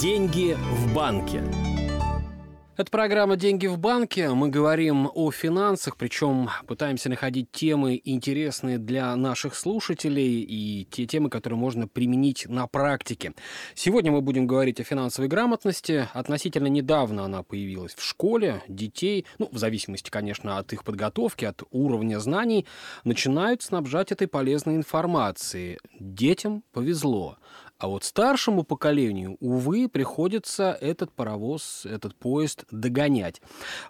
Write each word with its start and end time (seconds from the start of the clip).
Деньги 0.00 0.56
в 0.72 0.94
банке. 0.94 1.44
Это 2.78 2.90
программа 2.90 3.36
«Деньги 3.36 3.66
в 3.66 3.76
банке». 3.76 4.30
Мы 4.30 4.48
говорим 4.48 5.10
о 5.12 5.30
финансах, 5.30 5.98
причем 5.98 6.48
пытаемся 6.66 7.10
находить 7.10 7.52
темы 7.52 8.00
интересные 8.02 8.78
для 8.78 9.14
наших 9.16 9.54
слушателей 9.54 10.40
и 10.40 10.86
те 10.90 11.04
темы, 11.04 11.28
которые 11.28 11.58
можно 11.58 11.86
применить 11.86 12.46
на 12.48 12.66
практике. 12.66 13.34
Сегодня 13.74 14.10
мы 14.10 14.22
будем 14.22 14.46
говорить 14.46 14.80
о 14.80 14.84
финансовой 14.84 15.28
грамотности. 15.28 16.08
Относительно 16.14 16.68
недавно 16.68 17.26
она 17.26 17.42
появилась 17.42 17.94
в 17.94 18.02
школе. 18.02 18.62
Детей, 18.68 19.26
ну, 19.38 19.50
в 19.52 19.58
зависимости, 19.58 20.08
конечно, 20.08 20.56
от 20.56 20.72
их 20.72 20.82
подготовки, 20.82 21.44
от 21.44 21.62
уровня 21.70 22.20
знаний, 22.20 22.64
начинают 23.04 23.60
снабжать 23.60 24.12
этой 24.12 24.28
полезной 24.28 24.76
информацией. 24.76 25.78
Детям 25.98 26.64
повезло. 26.72 27.36
А 27.80 27.88
вот 27.88 28.04
старшему 28.04 28.62
поколению, 28.62 29.38
увы, 29.40 29.88
приходится 29.88 30.76
этот 30.82 31.10
паровоз, 31.12 31.86
этот 31.86 32.14
поезд 32.14 32.66
догонять. 32.70 33.40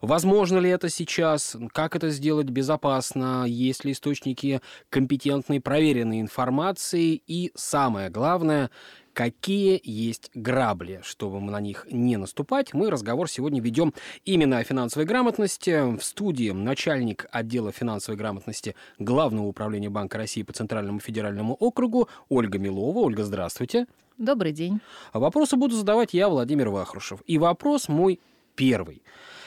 Возможно 0.00 0.58
ли 0.58 0.70
это 0.70 0.88
сейчас? 0.88 1.56
Как 1.72 1.96
это 1.96 2.10
сделать 2.10 2.48
безопасно? 2.50 3.45
Есть 3.48 3.84
ли 3.84 3.90
источники 3.90 4.60
компетентной, 4.90 5.60
проверенной 5.60 6.20
информации? 6.20 7.20
И 7.26 7.50
самое 7.56 8.10
главное, 8.10 8.70
какие 9.14 9.80
есть 9.82 10.30
грабли. 10.34 11.00
Чтобы 11.02 11.41
мы 11.41 11.52
на 11.52 11.60
них 11.60 11.87
не 11.91 12.16
наступать, 12.16 12.74
мы 12.74 12.91
разговор 12.91 13.28
сегодня 13.28 13.60
ведем 13.60 13.95
именно 14.24 14.59
о 14.59 14.64
финансовой 14.64 15.06
грамотности. 15.06 15.96
В 15.96 16.02
студии 16.02 16.51
начальник 16.51 17.27
отдела 17.30 17.73
финансовой 17.73 18.18
грамотности 18.18 18.74
Главного 18.98 19.46
управления 19.46 19.91
Банка 19.91 20.18
России 20.18 20.42
по 20.42 20.52
Центральному 20.52 21.01
федеральному 21.01 21.54
округу 21.54 22.09
Ольга 22.28 22.59
Милова. 22.59 22.98
Ольга, 22.98 23.24
здравствуйте. 23.24 23.87
Добрый 24.18 24.52
день. 24.52 24.80
Вопросы 25.12 25.56
буду 25.56 25.74
задавать 25.77 26.12
я, 26.12 26.29
Владимир 26.29 26.68
Вахрушев. 26.68 27.23
И 27.27 27.38
вопрос 27.38 27.88
мой 27.88 28.20
первый. 28.54 29.02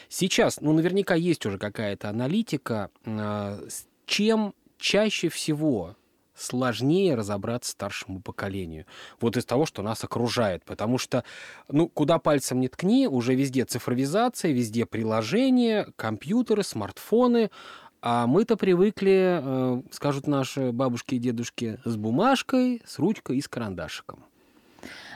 Сейчас, 0.09 0.61
ну, 0.61 0.73
наверняка 0.73 1.15
есть 1.15 1.45
уже 1.45 1.57
какая-то 1.57 2.09
аналитика, 2.09 2.89
с 3.05 3.85
чем 4.05 4.53
чаще 4.77 5.29
всего 5.29 5.95
сложнее 6.35 7.15
разобраться 7.15 7.71
старшему 7.71 8.21
поколению. 8.21 8.85
Вот 9.19 9.37
из 9.37 9.45
того, 9.45 9.65
что 9.65 9.81
нас 9.81 10.03
окружает. 10.03 10.63
Потому 10.65 10.97
что, 10.97 11.23
ну, 11.69 11.87
куда 11.87 12.19
пальцем 12.19 12.59
не 12.59 12.67
ткни, 12.67 13.07
уже 13.07 13.35
везде 13.35 13.65
цифровизация, 13.65 14.51
везде 14.51 14.85
приложения, 14.85 15.87
компьютеры, 15.95 16.63
смартфоны. 16.63 17.51
А 18.01 18.27
мы-то 18.27 18.57
привыкли, 18.57 19.39
э, 19.41 19.81
скажут 19.91 20.27
наши 20.27 20.71
бабушки 20.73 21.15
и 21.15 21.19
дедушки, 21.19 21.79
с 21.85 21.95
бумажкой, 21.95 22.81
с 22.85 22.99
ручкой 22.99 23.37
и 23.37 23.41
с 23.41 23.47
карандашиком. 23.47 24.25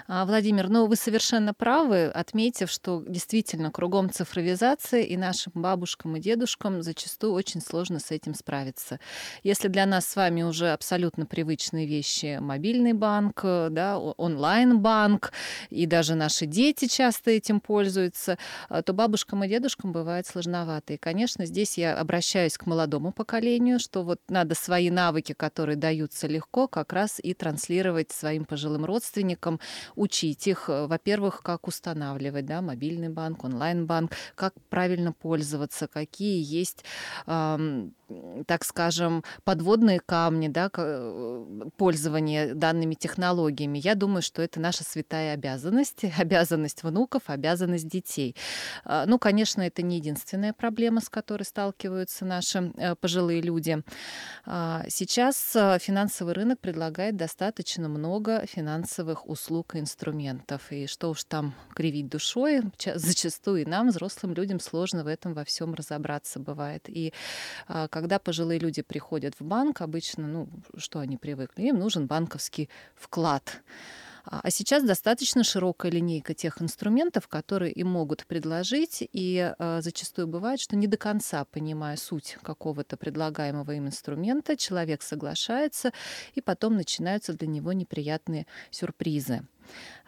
А, 0.10 0.24
Владимир, 0.26 0.70
ну 0.70 0.88
вы 0.88 0.96
совершенно 0.96 1.54
правы, 1.54 2.06
отметив, 2.06 2.72
что 2.72 3.04
действительно 3.06 3.72
кругом 3.72 4.10
цифровизация, 4.10 5.02
и 5.02 5.18
нашим 5.18 5.52
бабушкам 5.54 6.16
и 6.16 6.22
дедушкам 6.22 6.82
зачастую 6.82 7.34
очень 7.34 7.60
сложно 7.60 8.00
с 8.00 8.12
этим 8.12 8.34
справиться. 8.34 9.02
Если 9.44 9.68
для 9.68 9.86
нас 9.86 10.08
с 10.08 10.16
вами 10.16 10.44
уже 10.44 10.72
абсолютно 10.72 11.26
привычные 11.26 11.86
вещи 11.86 12.38
мобильный 12.40 12.94
банк, 12.94 13.42
да, 13.44 14.00
онлайн-банк, 14.00 15.34
и 15.72 15.86
даже 15.86 16.16
наши 16.16 16.46
дети 16.46 16.88
часто 16.88 17.32
этим 17.32 17.60
пользуются, 17.60 18.38
а, 18.70 18.84
то 18.84 18.94
бабушкам 18.94 19.44
и 19.44 19.50
дедушкам 19.50 19.92
бывает 19.92 20.26
сложновато. 20.26 20.94
И, 20.94 20.98
конечно, 20.98 21.46
здесь 21.46 21.78
я 21.78 22.00
обращаюсь 22.00 22.58
к 22.58 22.66
молодому 22.66 23.12
поколению, 23.12 23.78
что 23.78 24.04
вот 24.04 24.22
надо 24.30 24.56
свои 24.56 24.90
навыки, 24.90 25.34
которые 25.34 25.76
даются 25.76 26.28
легко, 26.28 26.70
как 26.70 26.94
раз 26.94 27.20
и 27.22 27.34
транслировать 27.34 28.12
своим 28.12 28.46
пожилым 28.46 28.86
родственникам, 28.86 29.60
учить 29.98 30.48
их, 30.48 30.70
э, 30.70 30.88
во-первых, 30.88 31.42
как 31.44 31.68
устанавливать 31.68 32.46
да, 32.46 32.62
мобильный 32.62 33.10
банк, 33.10 33.44
онлайн-банк, 33.44 34.12
как 34.36 34.54
правильно 34.70 35.12
пользоваться, 35.12 35.88
какие 35.88 36.42
есть 36.44 36.86
так 38.46 38.64
скажем, 38.64 39.24
подводные 39.44 40.00
камни, 40.00 40.48
да, 40.48 40.70
э, 40.74 41.70
пользование 41.78 42.54
данными 42.54 42.96
технологиями. 42.96 43.80
Я 43.80 43.96
думаю, 43.96 44.22
что 44.22 44.42
это 44.42 44.60
наша 44.60 44.84
святая 44.84 45.34
обязанность, 45.34 46.04
обязанность 46.18 46.84
внуков, 46.84 47.24
обязанность 47.28 47.88
детей. 47.88 48.36
А, 48.86 49.06
ну, 49.06 49.20
конечно, 49.20 49.62
это 49.62 49.82
не 49.82 49.98
единственная 49.98 50.54
проблема, 50.54 51.02
с 51.02 51.10
которой 51.10 51.44
сталкиваются 51.44 52.26
наши 52.26 52.72
э, 52.78 52.96
пожилые 52.96 53.42
люди. 53.42 53.84
А, 54.46 54.86
сейчас 54.88 55.56
э, 55.56 55.78
финансовый 55.80 56.34
рынок 56.34 56.60
предлагает 56.60 57.18
достаточно 57.18 57.90
много 57.90 58.46
финансовых 58.46 59.28
услуг 59.28 59.76
и 59.76 59.80
инструментов. 59.80 60.72
И 60.72 60.88
что 60.88 61.10
уж 61.10 61.24
там 61.26 61.54
кривить 61.76 62.08
душой, 62.10 62.62
зачастую 62.96 63.64
и 63.64 63.66
нам, 63.66 63.90
взрослым 63.90 64.34
людям, 64.34 64.60
сложно 64.60 65.04
в 65.04 65.08
этом 65.08 65.34
во 65.34 65.44
всем 65.44 65.74
разобраться 65.74 66.40
бывает. 66.40 66.84
И 66.88 67.14
а, 67.68 67.88
когда 67.98 68.20
пожилые 68.20 68.60
люди 68.60 68.84
приходят 68.84 69.34
в 69.40 69.44
банк, 69.44 69.82
обычно, 69.82 70.28
ну, 70.28 70.48
что 70.78 71.00
они 71.00 71.18
привыкли? 71.18 71.64
Им 71.64 71.80
нужен 71.80 72.06
банковский 72.06 72.70
вклад. 72.96 73.64
А, 74.24 74.42
а 74.44 74.52
сейчас 74.52 74.84
достаточно 74.84 75.44
широкая 75.44 75.92
линейка 75.92 76.36
тех 76.36 76.62
инструментов, 76.62 77.28
которые 77.28 77.72
им 77.72 77.88
могут 77.88 78.28
предложить, 78.28 79.08
и 79.12 79.52
э, 79.58 79.82
зачастую 79.82 80.28
бывает, 80.28 80.60
что 80.60 80.76
не 80.76 80.86
до 80.86 80.98
конца 80.98 81.44
понимая 81.46 81.98
суть 81.98 82.38
какого-то 82.44 82.98
предлагаемого 82.98 83.72
им 83.72 83.88
инструмента, 83.88 84.56
человек 84.56 85.02
соглашается, 85.02 85.92
и 86.36 86.42
потом 86.42 86.76
начинаются 86.76 87.34
для 87.34 87.48
него 87.48 87.74
неприятные 87.74 88.46
сюрпризы. 88.70 89.42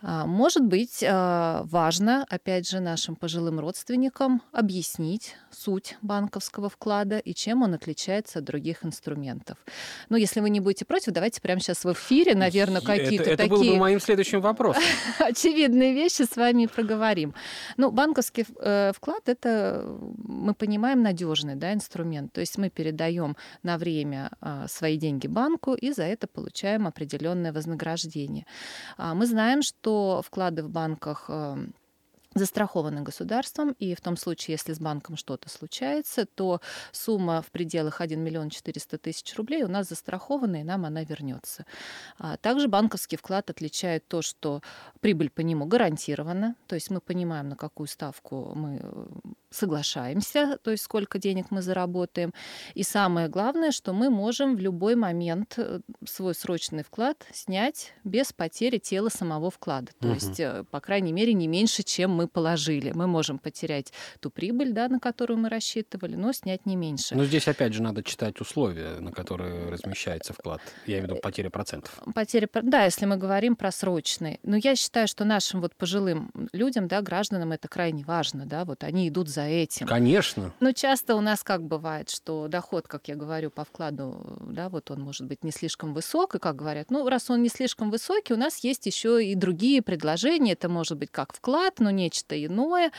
А, 0.01 0.25
может 0.25 0.63
быть, 0.63 1.03
а, 1.05 1.63
важно, 1.65 2.25
опять 2.29 2.69
же, 2.69 2.79
нашим 2.79 3.15
пожилым 3.15 3.59
родственникам 3.59 4.41
объяснить 4.51 5.35
суть 5.51 5.97
банковского 6.01 6.69
вклада 6.69 7.17
и 7.17 7.33
чем 7.33 7.63
он 7.63 7.73
отличается 7.73 8.39
от 8.39 8.45
других 8.45 8.85
инструментов. 8.85 9.57
Но 10.09 10.17
если 10.17 10.39
вы 10.39 10.49
не 10.49 10.59
будете 10.59 10.85
против, 10.85 11.11
давайте 11.11 11.41
прямо 11.41 11.59
сейчас 11.59 11.83
в 11.83 11.91
эфире, 11.91 12.35
наверное, 12.35 12.81
какие-то 12.81 13.23
это, 13.23 13.31
это 13.31 13.37
такие... 13.43 13.49
было 13.49 13.63
бы 13.63 13.77
моим 13.77 13.99
следующим 13.99 14.41
вопросом. 14.41 14.83
Очевидные 15.19 15.93
вещи 15.93 16.21
с 16.21 16.35
вами 16.37 16.67
проговорим. 16.67 17.33
Ну, 17.77 17.91
банковский 17.91 18.45
э, 18.59 18.91
вклад– 18.95 19.23
это, 19.27 19.83
мы 20.17 20.53
понимаем, 20.53 21.01
надежный 21.01 21.55
да, 21.55 21.73
инструмент. 21.73 22.31
То 22.31 22.41
есть 22.41 22.57
мы 22.57 22.69
передаем 22.69 23.35
на 23.63 23.77
время 23.77 24.31
а, 24.41 24.67
свои 24.67 24.97
деньги 24.97 25.27
банку 25.27 25.73
и 25.73 25.91
за 25.91 26.03
это 26.03 26.27
получаем 26.27 26.87
определенное 26.87 27.51
вознаграждение. 27.51 28.45
Мы 28.97 29.25
знаем, 29.25 29.48
что 29.63 29.79
что 29.89 30.21
вклады 30.21 30.61
в 30.61 30.69
банках 30.69 31.25
э, 31.29 31.57
застрахованы 32.35 33.01
государством, 33.01 33.75
и 33.79 33.95
в 33.95 34.01
том 34.01 34.17
случае, 34.17 34.53
если 34.53 34.73
с 34.73 34.79
банком 34.79 35.17
что-то 35.17 35.49
случается, 35.49 36.25
то 36.25 36.61
сумма 36.91 37.41
в 37.41 37.49
пределах 37.49 38.01
1 38.01 38.19
миллион 38.19 38.49
400 38.49 38.97
тысяч 38.99 39.35
рублей 39.35 39.63
у 39.63 39.67
нас 39.67 39.89
застрахована, 39.89 40.61
и 40.61 40.63
нам 40.63 40.85
она 40.85 41.03
вернется. 41.03 41.65
А 42.19 42.37
также 42.37 42.67
банковский 42.67 43.17
вклад 43.17 43.49
отличает 43.49 44.07
то, 44.07 44.21
что 44.21 44.61
прибыль 44.99 45.29
по 45.29 45.41
нему 45.41 45.65
гарантирована, 45.65 46.55
то 46.67 46.75
есть 46.75 46.91
мы 46.91 47.01
понимаем, 47.01 47.49
на 47.49 47.55
какую 47.55 47.87
ставку 47.87 48.51
мы 48.55 48.79
э, 48.81 49.05
соглашаемся, 49.51 50.57
то 50.63 50.71
есть 50.71 50.83
сколько 50.83 51.19
денег 51.19 51.47
мы 51.49 51.61
заработаем. 51.61 52.33
И 52.73 52.83
самое 52.83 53.27
главное, 53.27 53.71
что 53.71 53.93
мы 53.93 54.09
можем 54.09 54.55
в 54.55 54.59
любой 54.59 54.95
момент 54.95 55.55
э, 55.57 55.81
свой 56.05 56.35
срочный 56.35 56.83
вклад 56.83 57.25
снять 57.33 57.93
без 58.03 58.31
потери 58.31 58.77
тела 58.77 59.09
самого 59.09 59.49
вклада. 59.49 59.91
То 59.99 60.07
угу. 60.07 60.15
есть, 60.15 60.39
э, 60.39 60.63
по 60.69 60.79
крайней 60.79 61.11
мере, 61.11 61.33
не 61.33 61.47
меньше, 61.47 61.83
чем 61.83 62.11
мы 62.11 62.27
положили. 62.27 62.91
Мы 62.93 63.07
можем 63.07 63.39
потерять 63.39 63.91
ту 64.19 64.29
прибыль, 64.29 64.71
да, 64.71 64.87
на 64.87 64.99
которую 64.99 65.39
мы 65.39 65.49
рассчитывали, 65.49 66.15
но 66.15 66.31
снять 66.31 66.65
не 66.65 66.75
меньше. 66.75 67.15
Но 67.15 67.25
здесь, 67.25 67.47
опять 67.47 67.73
же, 67.73 67.81
надо 67.81 68.03
читать 68.03 68.39
условия, 68.41 68.99
на 68.99 69.11
которые 69.11 69.69
размещается 69.69 70.33
вклад. 70.33 70.61
Я 70.85 70.95
имею 70.95 71.07
в 71.07 71.11
виду 71.11 71.21
потеря 71.21 71.49
процентов. 71.49 71.99
Потеря, 72.13 72.47
да, 72.63 72.85
если 72.85 73.05
мы 73.05 73.17
говорим 73.17 73.55
про 73.55 73.71
срочный. 73.71 74.39
Но 74.43 74.57
я 74.57 74.75
считаю, 74.75 75.07
что 75.07 75.25
нашим 75.25 75.61
вот 75.61 75.75
пожилым 75.75 76.31
людям, 76.53 76.87
да, 76.87 77.01
гражданам 77.01 77.51
это 77.51 77.67
крайне 77.67 78.03
важно, 78.03 78.45
да, 78.45 78.65
вот 78.65 78.83
они 78.83 79.07
идут 79.09 79.29
за 79.29 79.38
этим. 79.47 79.87
Конечно. 79.87 80.53
Но 80.59 80.71
часто 80.71 81.15
у 81.15 81.21
нас 81.21 81.43
как 81.43 81.63
бывает, 81.63 82.09
что 82.09 82.47
доход, 82.47 82.87
как 82.87 83.07
я 83.07 83.15
говорю, 83.15 83.51
по 83.51 83.63
вкладу, 83.63 84.37
да, 84.41 84.69
вот 84.69 84.91
он 84.91 85.01
может 85.01 85.27
быть 85.27 85.43
не 85.43 85.51
слишком 85.51 85.93
высок, 85.93 86.35
и 86.35 86.39
как 86.39 86.55
говорят, 86.55 86.91
ну, 86.91 87.07
раз 87.07 87.29
он 87.29 87.41
не 87.41 87.49
слишком 87.49 87.91
высокий, 87.91 88.33
у 88.33 88.37
нас 88.37 88.63
есть 88.63 88.85
еще 88.85 89.23
и 89.23 89.35
другие 89.35 89.81
предложения, 89.81 90.53
это 90.53 90.69
может 90.69 90.97
быть 90.97 91.11
как 91.11 91.33
вклад, 91.33 91.79
но 91.79 91.91
нечто 91.91 92.43
иное, 92.43 92.91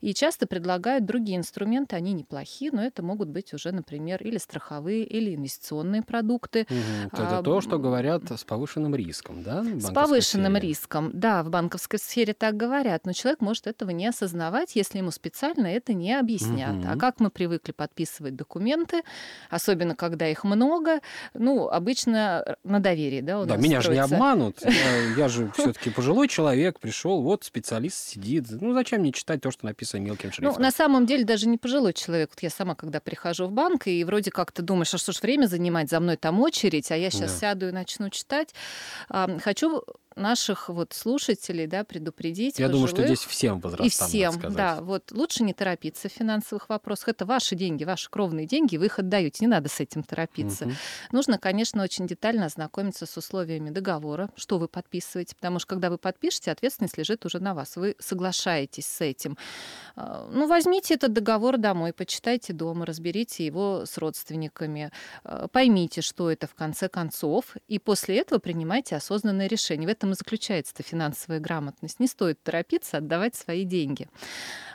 и 0.00 0.14
часто 0.14 0.46
предлагают 0.46 1.04
другие 1.04 1.38
инструменты, 1.38 1.96
они 1.96 2.12
неплохие, 2.12 2.70
но 2.72 2.82
это 2.82 3.02
могут 3.02 3.28
быть 3.28 3.52
уже, 3.54 3.72
например, 3.72 4.22
или 4.22 4.38
страховые, 4.38 5.04
или 5.04 5.34
инвестиционные 5.34 6.02
продукты. 6.02 6.66
Угу. 6.68 7.08
Это 7.12 7.38
а, 7.38 7.42
то, 7.42 7.60
что 7.60 7.78
говорят 7.78 8.30
с 8.30 8.44
повышенным 8.44 8.94
риском, 8.94 9.42
да? 9.42 9.64
С 9.64 9.92
повышенным 9.92 10.54
сфере? 10.54 10.68
риском, 10.68 11.10
да, 11.12 11.42
в 11.42 11.50
банковской 11.50 11.98
сфере 11.98 12.34
так 12.34 12.56
говорят, 12.56 13.06
но 13.06 13.12
человек 13.12 13.40
может 13.40 13.66
этого 13.66 13.90
не 13.90 14.06
осознавать, 14.06 14.76
если 14.76 14.98
ему 14.98 15.10
специально 15.10 15.66
это 15.66 15.83
это 15.84 15.92
не 15.92 16.18
объяснят. 16.18 16.76
Угу. 16.76 16.86
А 16.88 16.96
как 16.96 17.20
мы 17.20 17.30
привыкли 17.30 17.72
подписывать 17.72 18.34
документы, 18.36 19.02
особенно 19.50 19.94
когда 19.94 20.28
их 20.28 20.44
много, 20.44 21.00
ну, 21.34 21.68
обычно 21.68 22.56
на 22.64 22.80
доверии, 22.80 23.20
да, 23.20 23.40
у 23.40 23.44
Да, 23.44 23.56
меня 23.56 23.80
же 23.80 23.92
не 23.92 23.98
обманут. 23.98 24.58
Я, 24.64 25.14
я 25.16 25.28
же 25.28 25.50
все-таки 25.56 25.90
пожилой 25.90 26.28
человек, 26.28 26.80
пришел, 26.80 27.22
вот 27.22 27.44
специалист 27.44 27.96
сидит. 27.96 28.46
Ну, 28.50 28.72
зачем 28.72 29.00
мне 29.00 29.12
читать 29.12 29.40
то, 29.40 29.50
что 29.50 29.66
написано 29.66 30.00
мелким 30.00 30.32
шрифтом? 30.32 30.54
Ну, 30.56 30.60
на 30.60 30.70
самом 30.70 31.06
деле, 31.06 31.24
даже 31.24 31.48
не 31.48 31.58
пожилой 31.58 31.92
человек. 31.92 32.30
Вот 32.30 32.42
я 32.42 32.50
сама, 32.50 32.74
когда 32.74 33.00
прихожу 33.00 33.46
в 33.46 33.52
банк, 33.52 33.86
и 33.86 34.02
вроде 34.04 34.30
как 34.30 34.52
ты 34.52 34.62
думаешь, 34.62 34.92
а 34.94 34.98
что 34.98 35.12
ж 35.12 35.20
время 35.22 35.46
занимать, 35.46 35.90
за 35.90 36.00
мной 36.00 36.16
там 36.16 36.40
очередь, 36.40 36.90
а 36.90 36.96
я 36.96 37.10
сейчас 37.10 37.32
да. 37.32 37.38
сяду 37.38 37.68
и 37.68 37.72
начну 37.72 38.10
читать. 38.10 38.54
Хочу 39.08 39.84
наших 40.16 40.68
вот 40.68 40.92
слушателей, 40.92 41.66
да, 41.66 41.84
предупредить. 41.84 42.58
Я 42.58 42.66
пожилых, 42.66 42.72
думаю, 42.72 42.88
что 42.88 43.14
здесь 43.14 43.26
всем 43.26 43.60
возрастам, 43.60 43.86
И 43.86 43.90
всем, 43.90 44.54
да. 44.54 44.78
Вот 44.80 45.10
лучше 45.12 45.42
не 45.42 45.52
торопиться 45.52 45.73
в 46.08 46.12
финансовых 46.12 46.68
вопросах. 46.68 47.08
Это 47.08 47.26
ваши 47.26 47.54
деньги, 47.54 47.84
ваши 47.84 48.10
кровные 48.10 48.46
деньги, 48.46 48.76
вы 48.76 48.86
их 48.86 48.98
отдаете. 48.98 49.44
Не 49.44 49.48
надо 49.48 49.68
с 49.68 49.80
этим 49.80 50.02
торопиться. 50.02 50.66
Угу. 50.66 50.74
Нужно, 51.12 51.38
конечно, 51.38 51.82
очень 51.82 52.06
детально 52.06 52.46
ознакомиться 52.46 53.06
с 53.06 53.16
условиями 53.16 53.70
договора, 53.70 54.30
что 54.36 54.58
вы 54.58 54.68
подписываете, 54.68 55.34
потому 55.36 55.58
что 55.58 55.68
когда 55.68 55.90
вы 55.90 55.98
подпишете, 55.98 56.50
ответственность 56.50 56.98
лежит 56.98 57.24
уже 57.24 57.40
на 57.40 57.54
вас. 57.54 57.76
Вы 57.76 57.96
соглашаетесь 57.98 58.86
с 58.86 59.00
этим. 59.00 59.36
А, 59.96 60.28
ну, 60.30 60.46
возьмите 60.46 60.94
этот 60.94 61.12
договор 61.12 61.58
домой, 61.58 61.92
почитайте 61.92 62.52
дома, 62.52 62.86
разберите 62.86 63.44
его 63.44 63.84
с 63.86 63.98
родственниками, 63.98 64.90
а, 65.24 65.48
поймите, 65.48 66.00
что 66.00 66.30
это 66.30 66.46
в 66.46 66.54
конце 66.54 66.88
концов, 66.88 67.56
и 67.68 67.78
после 67.78 68.18
этого 68.18 68.38
принимайте 68.38 68.96
осознанное 68.96 69.46
решение. 69.46 69.88
В 69.88 69.90
этом 69.90 70.12
и 70.12 70.14
заключается 70.14 70.74
финансовая 70.82 71.40
грамотность. 71.40 72.00
Не 72.00 72.06
стоит 72.06 72.42
торопиться 72.42 72.98
отдавать 72.98 73.34
свои 73.34 73.64
деньги. 73.64 74.08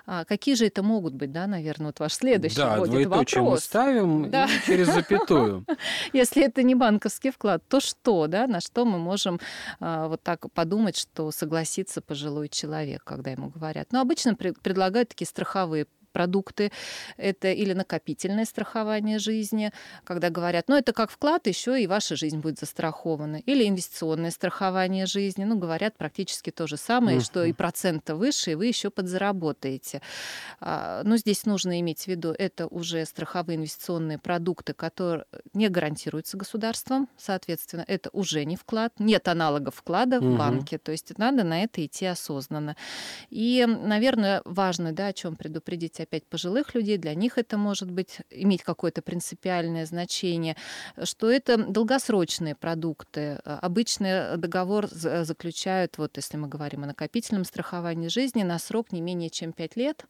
А 0.06 0.26
какие 0.26 0.56
же 0.56 0.66
это 0.66 0.82
могут 0.90 1.14
быть, 1.14 1.32
да, 1.32 1.46
наверное, 1.46 1.88
вот 1.88 2.00
ваш 2.00 2.14
следующий 2.14 2.56
да, 2.56 2.78
будет 2.78 3.08
вопрос. 3.08 3.52
мы 3.52 3.58
ставим 3.60 4.32
да. 4.32 4.48
через 4.66 4.88
запятую. 4.88 5.66
Если 6.14 6.44
это 6.44 6.64
не 6.64 6.74
банковский 6.74 7.30
вклад, 7.30 7.64
то 7.68 7.80
что, 7.80 8.26
да, 8.26 8.48
на 8.48 8.60
что 8.60 8.86
мы 8.86 8.98
можем 8.98 9.40
а, 9.80 10.08
вот 10.08 10.24
так 10.24 10.52
подумать, 10.52 10.98
что 10.98 11.32
согласится 11.32 12.02
пожилой 12.02 12.50
человек, 12.50 13.04
когда 13.04 13.30
ему 13.30 13.50
говорят. 13.50 13.92
Но 13.92 14.02
обычно 14.02 14.36
предлагают 14.36 15.10
такие 15.10 15.28
страховые 15.28 15.86
продукты, 16.12 16.72
это 17.18 17.52
или 17.52 17.74
накопительное 17.74 18.46
страхование 18.46 19.20
жизни, 19.20 19.72
когда 20.04 20.30
говорят, 20.30 20.68
ну 20.68 20.76
это 20.76 20.94
как 20.94 21.12
вклад, 21.12 21.48
еще 21.48 21.82
и 21.82 21.88
ваша 21.88 22.16
жизнь 22.16 22.40
будет 22.40 22.60
застрахована, 22.60 23.38
или 23.38 23.68
инвестиционное 23.68 24.32
страхование 24.32 25.06
жизни, 25.06 25.44
ну 25.44 25.58
говорят 25.58 25.98
практически 25.98 26.52
то 26.52 26.68
же 26.68 26.78
самое, 26.78 27.18
uh-huh. 27.18 27.24
что 27.24 27.44
и 27.44 27.54
процента 27.54 28.16
выше, 28.16 28.52
и 28.52 28.56
вы 28.56 28.68
еще 28.68 28.90
подзаработаете. 28.90 30.02
А, 30.60 31.02
но 31.04 31.18
здесь 31.18 31.46
нужно 31.46 31.80
иметь 31.80 32.04
в 32.04 32.08
виду, 32.08 32.36
это 32.38 32.68
уже 32.68 33.06
страховые 33.06 33.58
инвестиционные 33.58 34.18
продукты, 34.18 34.74
которые 34.74 35.26
не 35.54 35.70
гарантируются 35.70 36.38
государством, 36.38 37.10
соответственно, 37.18 37.84
это 37.88 38.10
уже 38.14 38.46
не 38.46 38.56
вклад, 38.56 38.94
нет 39.00 39.28
аналогов 39.28 39.76
вклада 39.76 40.18
uh-huh. 40.18 40.36
в 40.36 40.38
банке, 40.38 40.78
то 40.78 40.92
есть 40.92 41.18
надо 41.18 41.44
на 41.44 41.64
это 41.64 41.86
идти 41.86 42.06
осознанно. 42.06 42.76
И, 43.30 43.66
наверное, 43.68 44.42
важно, 44.46 44.92
да, 44.92 45.08
о 45.08 45.14
чем 45.14 45.36
предупредить 45.36 45.99
говорить 46.00 46.08
опять 46.08 46.26
пожилых 46.26 46.76
людей, 46.76 46.98
для 46.98 47.16
них 47.16 47.38
это 47.38 47.58
может 47.58 47.92
быть 47.92 48.20
иметь 48.30 48.64
какое-то 48.64 49.02
принципиальное 49.02 49.86
значение, 49.86 50.56
что 51.04 51.30
это 51.30 51.58
долгосрочные 51.58 52.56
продукты. 52.56 53.40
Обычно 53.44 54.36
договор 54.38 54.88
заключают, 54.88 55.98
вот 55.98 56.18
если 56.18 56.38
мы 56.38 56.48
говорим 56.48 56.84
о 56.84 56.88
накопительном 56.88 57.46
страховании 57.46 58.10
жизни, 58.10 58.44
на 58.44 58.60
срок 58.60 58.92
не 58.92 59.02
менее 59.02 59.30
чем 59.30 59.52
5 59.52 59.78
лет 59.78 60.06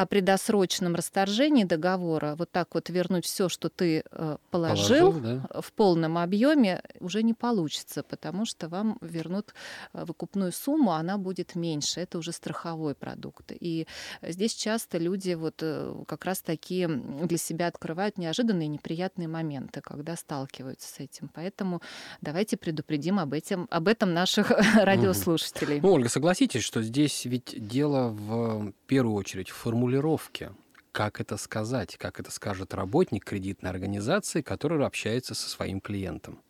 о 0.00 0.06
предосрочном 0.06 0.94
расторжении 0.94 1.64
договора, 1.64 2.34
вот 2.34 2.50
так 2.50 2.74
вот 2.74 2.88
вернуть 2.88 3.26
все, 3.26 3.50
что 3.50 3.68
ты 3.68 4.02
э, 4.10 4.36
положил, 4.50 5.12
положил 5.12 5.20
да. 5.52 5.60
в 5.60 5.74
полном 5.74 6.16
объеме, 6.16 6.82
уже 7.00 7.22
не 7.22 7.34
получится, 7.34 8.02
потому 8.02 8.46
что 8.46 8.70
вам 8.70 8.96
вернут 9.02 9.52
э, 9.92 10.02
выкупную 10.06 10.52
сумму, 10.52 10.92
она 10.92 11.18
будет 11.18 11.54
меньше. 11.54 12.00
Это 12.00 12.16
уже 12.16 12.32
страховой 12.32 12.94
продукт. 12.94 13.52
И 13.60 13.86
здесь 14.22 14.54
часто 14.54 14.96
люди 14.96 15.34
вот 15.34 15.56
э, 15.60 15.94
как 16.08 16.24
раз 16.24 16.40
такие 16.40 16.88
для 16.88 17.36
себя 17.36 17.66
открывают 17.66 18.16
неожиданные 18.16 18.68
неприятные 18.68 19.28
моменты, 19.28 19.82
когда 19.82 20.16
сталкиваются 20.16 20.88
с 20.88 20.98
этим. 20.98 21.30
Поэтому 21.34 21.82
давайте 22.22 22.56
предупредим 22.56 23.18
об 23.18 23.34
этом, 23.34 23.68
об 23.70 23.86
этом 23.86 24.14
наших 24.14 24.50
радиослушателей. 24.76 25.78
Ну, 25.82 25.92
Ольга, 25.92 26.08
согласитесь, 26.08 26.62
что 26.62 26.80
здесь 26.80 27.26
ведь 27.26 27.54
дело 27.54 28.08
в 28.08 28.72
первую 28.86 29.16
очередь 29.16 29.50
в 29.50 29.56
формулировке 29.56 29.89
формулировке. 29.90 30.52
Как 30.92 31.20
это 31.20 31.36
сказать? 31.36 31.96
Как 31.96 32.20
это 32.20 32.30
скажет 32.30 32.74
работник 32.74 33.24
кредитной 33.24 33.70
организации, 33.70 34.40
который 34.40 34.84
общается 34.84 35.34
со 35.34 35.48
своим 35.48 35.80
клиентом? 35.80 36.40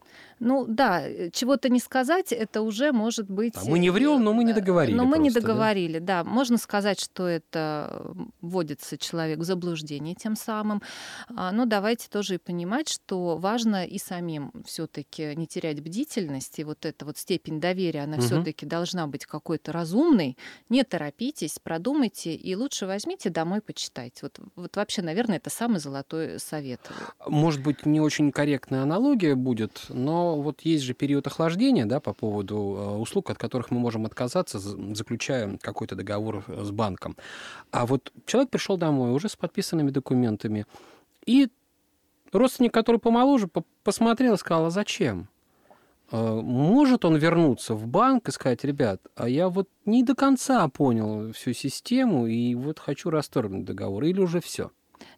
Ну 0.41 0.65
да, 0.67 1.07
э, 1.07 1.31
чего-то 1.31 1.69
не 1.69 1.79
сказать, 1.79 2.33
это 2.33 2.63
уже 2.63 2.93
может 2.93 3.31
быть... 3.31 3.55
А 3.57 3.65
мы 3.67 3.79
не 3.79 3.91
врем, 3.91 4.25
но 4.25 4.33
мы 4.33 4.43
не 4.43 4.55
договорили. 4.55 4.97
Но 4.97 5.05
мы 5.05 5.17
просто, 5.17 5.23
не 5.23 5.31
договорили, 5.31 5.99
да? 5.99 6.25
да. 6.25 6.31
Можно 6.31 6.57
сказать, 6.57 6.99
что 6.99 7.27
это 7.27 8.15
вводится 8.41 8.97
человек 8.97 9.39
в 9.39 9.45
заблуждение 9.45 10.15
тем 10.15 10.37
самым. 10.37 10.83
А, 11.37 11.53
но 11.53 11.67
давайте 11.67 12.09
тоже 12.09 12.37
и 12.37 12.39
понимать, 12.39 12.89
что 12.89 13.37
важно 13.37 13.85
и 13.85 13.99
самим 13.99 14.51
все-таки 14.65 15.35
не 15.37 15.47
терять 15.47 15.83
бдительность, 15.83 16.59
и 16.59 16.65
вот 16.65 16.87
эта 16.87 17.05
вот 17.05 17.19
степень 17.19 17.61
доверия, 17.61 18.05
она 18.05 18.17
угу. 18.17 18.23
все-таки 18.23 18.65
должна 18.65 19.07
быть 19.07 19.27
какой-то 19.27 19.73
разумной. 19.73 20.39
Не 20.71 20.85
торопитесь, 20.85 21.59
продумайте, 21.63 22.35
и 22.35 22.55
лучше 22.57 22.87
возьмите 22.87 23.29
домой, 23.29 23.61
почитайте. 23.61 24.21
Вот, 24.23 24.39
вот 24.57 24.77
вообще, 24.77 25.03
наверное, 25.03 25.37
это 25.37 25.51
самый 25.51 25.81
золотой 25.81 26.41
совет. 26.41 26.81
Может 27.27 27.63
быть, 27.63 27.85
не 27.85 28.01
очень 28.01 28.33
корректная 28.33 28.83
аналогия 28.85 29.35
будет, 29.35 29.83
но 29.91 30.30
вот 30.37 30.63
есть 30.63 30.85
же 30.85 30.95
период 30.95 31.27
охлаждения, 31.27 31.87
да, 31.87 32.01
по 32.01 32.13
поводу 32.13 32.57
э, 32.57 32.97
услуг, 32.97 33.31
от 33.31 33.39
которых 33.39 33.71
мы 33.71 33.79
можем 33.79 34.07
отказаться, 34.07 34.59
заключая 34.59 35.59
какой-то 35.61 35.97
договор 35.97 36.45
э, 36.47 36.65
с 36.65 36.71
банком. 36.71 37.17
А 37.71 37.87
вот 37.87 38.13
человек 38.27 38.51
пришел 38.51 38.77
домой 38.77 39.13
уже 39.13 39.29
с 39.29 39.37
подписанными 39.37 39.91
документами, 39.91 40.67
и 41.27 41.49
родственник, 42.33 42.73
который 42.73 42.99
помоложе, 42.99 43.49
посмотрел 43.83 44.35
и 44.35 44.39
сказал, 44.39 44.67
а 44.67 44.71
зачем? 44.71 45.29
Э, 46.11 46.41
может 46.43 47.05
он 47.05 47.17
вернуться 47.17 47.75
в 47.75 47.87
банк 47.87 48.29
и 48.29 48.33
сказать, 48.33 48.65
ребят, 48.65 49.01
а 49.17 49.29
я 49.29 49.49
вот 49.49 49.69
не 49.87 50.03
до 50.03 50.15
конца 50.15 50.67
понял 50.69 51.33
всю 51.33 51.53
систему 51.53 52.27
и 52.27 52.55
вот 52.55 52.79
хочу 52.79 53.11
расторгнуть 53.11 53.65
договор, 53.65 54.05
или 54.05 54.21
уже 54.21 54.41
все? 54.41 54.71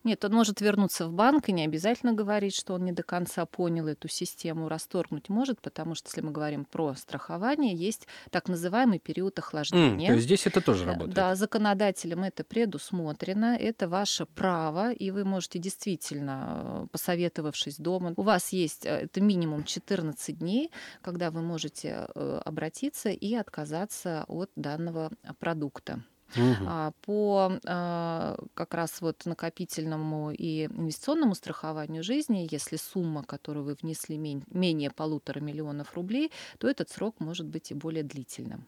Нет, 0.04 0.24
он 0.24 0.32
может 0.32 0.60
вернуться 0.60 1.06
в 1.06 1.12
банк 1.12 1.48
и 1.48 1.52
не 1.52 1.64
обязательно 1.64 2.12
говорить, 2.12 2.54
что 2.54 2.74
он 2.74 2.84
не 2.84 2.92
до 2.92 3.02
конца 3.02 3.46
понял 3.46 3.86
эту 3.86 4.08
систему, 4.08 4.68
расторгнуть 4.68 5.28
может, 5.28 5.60
потому 5.60 5.94
что, 5.94 6.08
если 6.08 6.20
мы 6.20 6.32
говорим 6.32 6.64
про 6.64 6.94
страхование, 6.94 7.74
есть 7.74 8.06
так 8.30 8.48
называемый 8.48 8.98
период 8.98 9.38
охлаждения. 9.38 10.06
Mm, 10.06 10.08
то 10.08 10.14
есть 10.14 10.24
здесь 10.24 10.46
это 10.46 10.60
тоже 10.60 10.84
работает? 10.84 11.14
Да, 11.14 11.34
законодателем 11.34 12.24
это 12.24 12.44
предусмотрено, 12.44 13.56
это 13.56 13.88
ваше 13.88 14.26
право, 14.26 14.92
и 14.92 15.10
вы 15.10 15.24
можете 15.24 15.58
действительно, 15.58 16.84
э, 16.84 16.86
посоветовавшись 16.90 17.78
дома, 17.78 18.14
у 18.16 18.22
вас 18.22 18.52
есть, 18.52 18.86
э, 18.86 19.02
это 19.02 19.20
минимум 19.20 19.64
14 19.64 20.38
дней, 20.38 20.70
когда 21.00 21.30
вы 21.30 21.42
можете 21.42 22.06
э, 22.14 22.40
обратиться 22.44 23.10
и 23.10 23.34
отказаться 23.34 24.24
от 24.28 24.50
данного 24.56 25.10
продукта. 25.38 26.02
Угу. 26.36 26.92
По 27.02 27.52
а, 27.66 28.36
как 28.54 28.74
раз 28.74 29.00
вот 29.00 29.26
накопительному 29.26 30.30
и 30.32 30.66
инвестиционному 30.66 31.34
страхованию 31.34 32.02
жизни, 32.02 32.48
если 32.50 32.76
сумма, 32.76 33.22
которую 33.22 33.64
вы 33.64 33.76
внесли 33.80 34.16
менее 34.16 34.90
полутора 34.90 35.40
миллионов 35.40 35.94
рублей, 35.94 36.32
то 36.58 36.68
этот 36.68 36.90
срок 36.90 37.16
может 37.20 37.46
быть 37.46 37.70
и 37.70 37.74
более 37.74 38.02
длительным. 38.02 38.66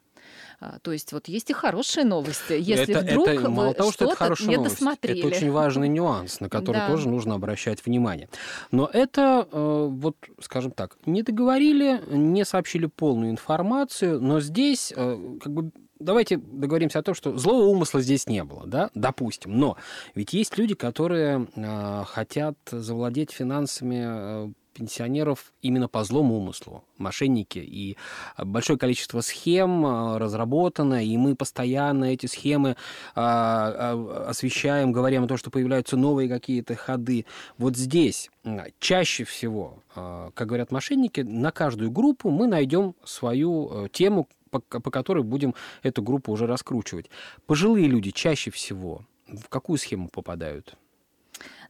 А, 0.61 0.79
то 0.81 0.93
есть 0.93 1.13
вот 1.13 1.29
есть 1.29 1.51
и 1.51 1.53
хорошие 1.53 2.05
новости. 2.05 2.55
Если 2.59 2.95
это, 2.95 3.05
вдруг 3.05 3.29
это, 3.29 3.51
мало 3.51 3.75
того, 3.75 3.93
что 3.93 4.07
это 4.07 4.17
хорошая 4.17 4.49
не 4.49 4.57
новость, 4.57 4.77
досмотрели. 4.77 5.19
Это 5.19 5.29
очень 5.29 5.51
важный 5.51 5.89
нюанс, 5.99 6.41
на 6.41 6.49
который 6.49 6.77
да. 6.77 6.89
тоже 6.89 7.09
нужно 7.09 7.35
обращать 7.35 7.85
внимание. 7.85 8.29
Но 8.71 8.89
это, 8.93 9.47
э, 9.51 9.87
вот, 9.91 10.17
скажем 10.41 10.73
так, 10.73 10.97
не 11.07 11.23
договорили, 11.23 12.03
не 12.09 12.45
сообщили 12.45 12.87
полную 12.87 13.31
информацию, 13.31 14.21
но 14.21 14.41
здесь 14.41 14.93
э, 14.97 15.39
как 15.43 15.53
бы 15.53 15.71
давайте 15.99 16.37
договоримся 16.37 16.99
о 16.99 17.03
том, 17.03 17.15
что 17.15 17.37
злого 17.37 17.67
умысла 17.67 18.01
здесь 18.01 18.27
не 18.27 18.45
было, 18.45 18.67
да, 18.67 18.91
допустим. 18.95 19.59
Но 19.59 19.77
ведь 20.15 20.33
есть 20.33 20.57
люди, 20.59 20.75
которые 20.75 21.49
э, 21.55 22.05
хотят 22.07 22.57
завладеть 22.71 23.33
финансами 23.33 24.05
э, 24.07 24.53
пенсионеров 24.75 25.53
именно 25.63 25.89
по 25.89 26.05
злому 26.05 26.37
умыслу, 26.37 26.85
мошенники. 26.99 27.59
И 27.59 27.97
большое 28.39 28.79
количество 28.79 29.21
схем 29.21 29.87
э, 29.87 30.19
разработано, 30.19 31.05
и 31.05 31.17
мы 31.17 31.35
постоянно 31.37 32.05
эти 32.07 32.27
схемы 32.27 32.77
э, 33.15 33.21
освещаем, 33.21 34.93
говорим 34.93 35.25
о 35.25 35.29
том, 35.29 35.39
что 35.39 35.51
появляются 35.51 35.97
новые 35.97 36.29
какие-то 36.29 36.75
ходы. 36.75 37.25
Вот 37.57 37.77
здесь 37.77 38.31
чаще 38.79 39.25
всего, 39.25 39.79
как 39.95 40.47
говорят 40.47 40.71
мошенники, 40.71 41.21
на 41.21 41.51
каждую 41.51 41.91
группу 41.91 42.31
мы 42.31 42.47
найдем 42.47 42.95
свою 43.05 43.89
тему, 43.93 44.29
по, 44.51 44.61
по 44.61 44.91
которой 44.91 45.23
будем 45.23 45.55
эту 45.83 46.03
группу 46.03 46.31
уже 46.31 46.47
раскручивать. 46.47 47.11
Пожилые 47.47 47.87
люди 47.87 48.11
чаще 48.11 48.51
всего 48.51 49.07
в 49.27 49.49
какую 49.49 49.79
схему 49.79 50.09
попадают? 50.09 50.77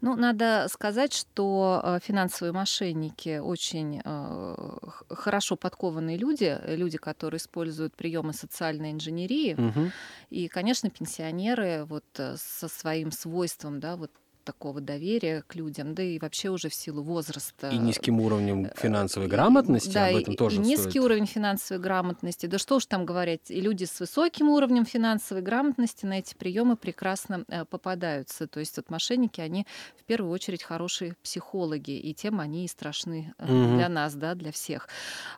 Ну, 0.01 0.17
надо 0.17 0.67
сказать, 0.71 1.13
что 1.13 1.81
э, 1.83 1.99
финансовые 2.03 2.53
мошенники 2.53 3.39
очень 3.39 4.01
э, 4.05 4.77
хорошо 5.09 5.57
подкованные 5.57 6.17
люди, 6.17 6.59
люди, 6.67 6.99
которые 6.99 7.39
используют 7.39 7.95
приемы 7.95 8.33
социальной 8.33 8.93
инженерии. 8.93 9.55
Угу. 9.55 9.91
И, 10.31 10.49
конечно, 10.49 10.91
пенсионеры 10.91 11.85
вот 11.85 12.05
э, 12.19 12.37
со 12.39 12.69
своим 12.69 13.13
свойством, 13.13 13.81
да, 13.81 13.97
вот 13.97 14.11
такого 14.45 14.81
доверия 14.81 15.43
к 15.47 15.55
людям, 15.55 15.95
да 15.95 16.03
и 16.03 16.19
вообще 16.19 16.51
уже 16.51 16.69
в 16.69 16.75
силу 16.75 17.03
возраста. 17.03 17.71
И 17.71 17.79
низким 17.79 18.21
уровнем 18.21 18.67
э, 18.67 18.73
финансовой 18.77 19.29
грамотности, 19.29 19.93
да, 19.93 20.07
об 20.09 20.17
этом 20.17 20.35
и, 20.35 20.37
тоже 20.37 20.57
и 20.57 20.59
низкий 20.61 20.91
стоит. 20.91 21.05
уровень 21.05 21.27
финансовой 21.27 21.83
грамотности. 21.83 22.47
Да 22.47 22.59
что 22.59 22.77
уж 22.77 22.87
там 22.87 23.07
говорить, 23.07 23.51
и 23.51 23.61
люди 23.61 23.85
с 23.85 23.99
высоким 23.99 24.51
уровнем 24.51 24.85
финансовой 24.85 25.43
грамотности 25.43 26.07
на 26.07 26.19
эти 26.19 26.35
приемы 26.35 26.77
прекрасно 26.77 27.45
э, 27.49 27.65
попадаются. 27.65 28.47
То 28.47 28.61
есть 28.61 28.77
вот 28.77 28.91
мошенники, 28.91 29.41
они 29.41 29.67
в 29.99 30.05
первую 30.05 30.33
очередь 30.33 30.63
хорошие 30.63 31.17
психологи, 31.23 31.93
и 31.93 32.15
тем 32.15 32.41
они 32.41 32.67
и 32.67 32.69
страшны 32.69 33.35
угу. 33.39 33.77
для 33.77 33.89
нас, 33.89 34.15
да, 34.15 34.35
для 34.35 34.53
всех. 34.53 34.89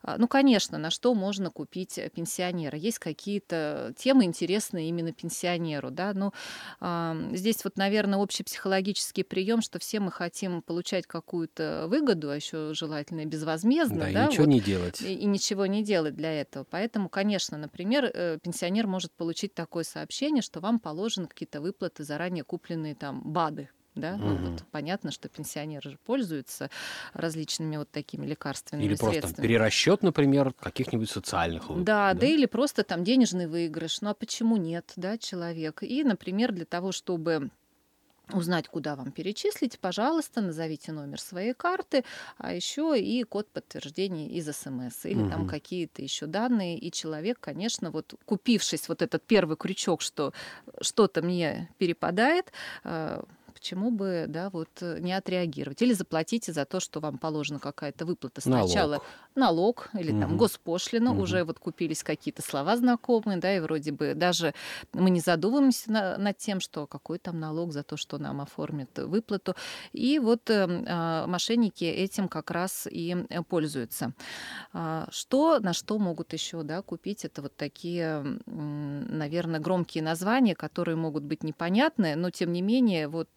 А, 0.02 0.18
ну, 0.18 0.28
конечно, 0.28 0.78
на 0.78 0.90
что 0.90 1.14
можно 1.14 1.50
купить 1.50 1.98
пенсионера? 2.14 2.76
Есть 2.76 2.98
какие-то 2.98 3.94
темы 3.96 4.24
интересные 4.24 4.88
именно 4.88 5.12
пенсионеру, 5.12 5.90
да, 5.90 6.12
ну, 6.12 6.32
здесь 7.36 7.62
вот, 7.64 7.76
наверное, 7.76 8.20
общепсихологический 8.20 8.95
психологический 8.96 9.22
прием, 9.24 9.60
что 9.60 9.78
все 9.78 10.00
мы 10.00 10.10
хотим 10.10 10.62
получать 10.62 11.06
какую-то 11.06 11.86
выгоду, 11.88 12.30
а 12.30 12.36
еще 12.36 12.72
желательно 12.72 13.26
безвозмездно. 13.26 13.98
Да, 13.98 14.12
да 14.12 14.24
и 14.24 14.28
ничего 14.28 14.44
вот, 14.44 14.50
не 14.50 14.60
делать. 14.60 15.00
И, 15.02 15.14
и 15.14 15.24
ничего 15.26 15.66
не 15.66 15.84
делать 15.84 16.16
для 16.16 16.32
этого. 16.40 16.64
Поэтому, 16.64 17.08
конечно, 17.08 17.58
например, 17.58 18.10
э, 18.12 18.38
пенсионер 18.42 18.86
может 18.86 19.12
получить 19.12 19.54
такое 19.54 19.84
сообщение, 19.84 20.42
что 20.42 20.60
вам 20.60 20.80
положены 20.80 21.26
какие-то 21.26 21.60
выплаты, 21.60 22.04
заранее 22.04 22.44
купленные 22.44 22.94
там 22.94 23.20
БАДы, 23.20 23.68
да, 23.94 24.14
угу. 24.14 24.24
ну, 24.24 24.50
вот 24.50 24.64
понятно, 24.70 25.10
что 25.10 25.28
пенсионеры 25.28 25.90
же 25.90 25.98
пользуются 26.04 26.70
различными 27.12 27.76
вот 27.76 27.90
такими 27.90 28.26
лекарственными 28.26 28.86
или 28.86 28.94
средствами. 28.94 29.14
Или 29.14 29.20
просто 29.20 29.42
перерасчет, 29.42 30.02
например, 30.02 30.52
каких-нибудь 30.54 31.10
социальных 31.10 31.68
выплат. 31.68 31.84
Да, 31.84 32.14
да, 32.14 32.20
да, 32.20 32.26
или 32.26 32.46
просто 32.46 32.82
там 32.82 33.04
денежный 33.04 33.46
выигрыш. 33.46 34.00
Ну 34.00 34.10
а 34.10 34.14
почему 34.14 34.56
нет, 34.56 34.92
да, 34.96 35.18
человек? 35.18 35.82
И, 35.82 36.02
например, 36.02 36.52
для 36.52 36.64
того, 36.64 36.92
чтобы 36.92 37.50
узнать, 38.32 38.68
куда 38.68 38.96
вам 38.96 39.12
перечислить, 39.12 39.78
пожалуйста, 39.78 40.40
назовите 40.40 40.92
номер 40.92 41.20
своей 41.20 41.54
карты, 41.54 42.04
а 42.38 42.52
еще 42.52 42.98
и 42.98 43.22
код 43.22 43.48
подтверждения 43.48 44.28
из 44.28 44.48
СМС 44.50 45.04
или 45.04 45.22
угу. 45.22 45.30
там 45.30 45.48
какие-то 45.48 46.02
еще 46.02 46.26
данные. 46.26 46.78
И 46.78 46.90
человек, 46.90 47.38
конечно, 47.40 47.90
вот 47.90 48.14
купившись 48.24 48.88
вот 48.88 49.02
этот 49.02 49.22
первый 49.22 49.56
крючок, 49.56 50.02
что 50.02 50.32
что-то 50.80 51.22
мне 51.22 51.70
перепадает, 51.78 52.52
э, 52.84 53.22
почему 53.56 53.90
бы, 53.90 54.26
да, 54.28 54.50
вот 54.50 54.68
э, 54.82 54.98
не 55.00 55.14
отреагировать? 55.14 55.80
Или 55.80 55.94
заплатите 55.94 56.52
за 56.52 56.66
то, 56.66 56.78
что 56.78 57.00
вам 57.00 57.16
положена 57.16 57.58
какая-то 57.58 58.04
выплата 58.04 58.42
сначала. 58.42 58.90
Налог, 58.90 59.04
налог 59.34 59.88
или 59.94 60.12
угу. 60.12 60.20
там 60.20 60.36
госпошлина, 60.36 61.12
угу. 61.12 61.22
уже 61.22 61.42
вот 61.44 61.58
купились 61.58 62.02
какие-то 62.02 62.42
слова 62.42 62.76
знакомые, 62.76 63.38
да, 63.38 63.56
и 63.56 63.60
вроде 63.60 63.92
бы 63.92 64.12
даже 64.14 64.52
мы 64.92 65.08
не 65.08 65.20
задумываемся 65.20 65.90
на, 65.90 66.18
над 66.18 66.36
тем, 66.36 66.60
что 66.60 66.86
какой 66.86 67.18
там 67.18 67.40
налог 67.40 67.72
за 67.72 67.82
то, 67.82 67.96
что 67.96 68.18
нам 68.18 68.42
оформят 68.42 68.98
выплату. 68.98 69.54
И 69.92 70.18
вот 70.18 70.50
э, 70.50 71.24
мошенники 71.26 71.84
этим 71.84 72.28
как 72.28 72.50
раз 72.50 72.86
и 72.90 73.16
э, 73.30 73.42
пользуются. 73.42 74.12
А, 74.74 75.08
что, 75.10 75.60
на 75.60 75.72
что 75.72 75.98
могут 75.98 76.34
еще, 76.34 76.62
да, 76.62 76.82
купить? 76.82 77.24
Это 77.24 77.40
вот 77.40 77.56
такие, 77.56 78.22
наверное, 78.44 79.60
громкие 79.60 80.02
названия, 80.02 80.54
которые 80.54 80.96
могут 80.96 81.22
быть 81.22 81.42
непонятны, 81.42 82.16
но 82.16 82.30
тем 82.30 82.52
не 82.52 82.60
менее 82.60 83.08
вот 83.08 83.28